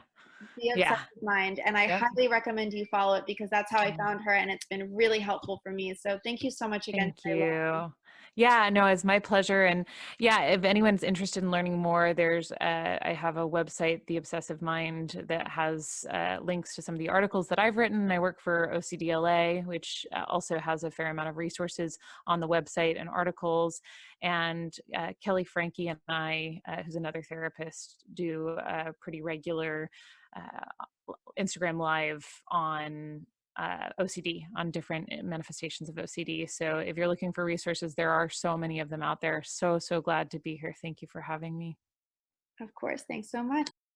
the 0.56 0.72
Yeah. 0.76 0.92
Obsessive 0.92 1.24
Mind. 1.24 1.60
And 1.66 1.76
I 1.76 1.88
highly 1.88 2.28
recommend 2.28 2.72
you 2.74 2.86
follow 2.92 3.16
it 3.16 3.26
because 3.26 3.50
that's 3.50 3.72
how 3.72 3.80
I 3.80 3.92
Mm. 3.92 3.98
found 3.98 4.22
her 4.24 4.34
and 4.36 4.52
it's 4.52 4.68
been 4.68 4.94
really 4.96 5.20
helpful 5.20 5.60
for 5.64 5.72
me. 5.72 5.96
So 5.96 6.20
thank 6.24 6.44
you 6.44 6.52
so 6.52 6.68
much 6.68 6.88
again. 6.88 7.14
Thank 7.24 7.38
Mary 7.38 7.72
Lou. 7.72 7.94
Yeah, 8.38 8.70
no, 8.70 8.86
it's 8.86 9.04
my 9.04 9.18
pleasure. 9.18 9.66
And 9.66 9.88
yeah, 10.20 10.42
if 10.44 10.64
anyone's 10.64 11.02
interested 11.02 11.42
in 11.42 11.50
learning 11.50 11.80
more, 11.80 12.14
there's 12.14 12.52
uh, 12.52 13.00
I 13.02 13.14
have 13.20 13.38
a 13.38 13.50
website, 13.50 14.06
The 14.06 14.18
Obsessive 14.18 14.62
Mind, 14.62 15.26
that 15.28 15.48
has 15.48 16.06
uh, 16.14 16.38
links 16.44 16.76
to 16.76 16.84
some 16.84 16.94
of 16.94 17.00
the 17.00 17.10
articles 17.10 17.48
that 17.48 17.58
I've 17.58 17.78
written. 17.78 18.12
I 18.12 18.20
work 18.20 18.40
for 18.40 18.72
OCDLA, 18.76 19.66
which 19.66 20.06
uh, 20.16 20.26
also 20.28 20.60
has 20.60 20.84
a 20.84 20.92
fair 20.92 21.10
amount 21.10 21.30
of 21.30 21.38
resources 21.38 21.98
on 22.28 22.40
the 22.40 22.48
website 22.48 23.00
and 23.00 23.10
articles. 23.10 23.82
And 24.22 24.72
uh, 24.96 25.14
Kelly 25.20 25.44
Frankie 25.44 25.88
and 25.88 26.00
I, 26.08 26.62
uh, 26.68 26.84
who's 26.84 26.96
another 26.96 27.24
therapist, 27.24 28.04
do 28.14 28.50
a 28.50 28.94
pretty 29.02 29.24
regular 29.24 29.90
Instagram 31.40 31.80
live 31.80 32.24
on 32.52 33.26
uh, 33.58 33.90
OCD, 34.00 34.44
on 34.56 34.72
different 34.72 35.08
eh, 35.12 35.22
manifestations 35.24 35.90
of 35.90 35.96
OCD. 35.96 36.50
So 36.50 36.78
if 36.78 36.96
you're 36.96 37.08
looking 37.08 37.34
for 37.34 37.44
resources, 37.44 37.96
there 37.96 38.12
are 38.12 38.30
so 38.30 38.58
many 38.58 38.80
of 38.80 38.90
them 38.90 39.02
out 39.02 39.22
there. 39.22 39.42
So, 39.46 39.80
so 39.80 40.02
glad 40.02 40.32
to 40.32 40.40
be 40.40 40.56
here. 40.56 40.76
Thank 40.82 41.02
you 41.02 41.08
for 41.12 41.22
having 41.22 41.58
me. 41.58 41.78
Of 42.62 42.74
course. 42.74 43.04
Thanks 43.08 43.32
so 43.32 43.44
much. 43.44 43.70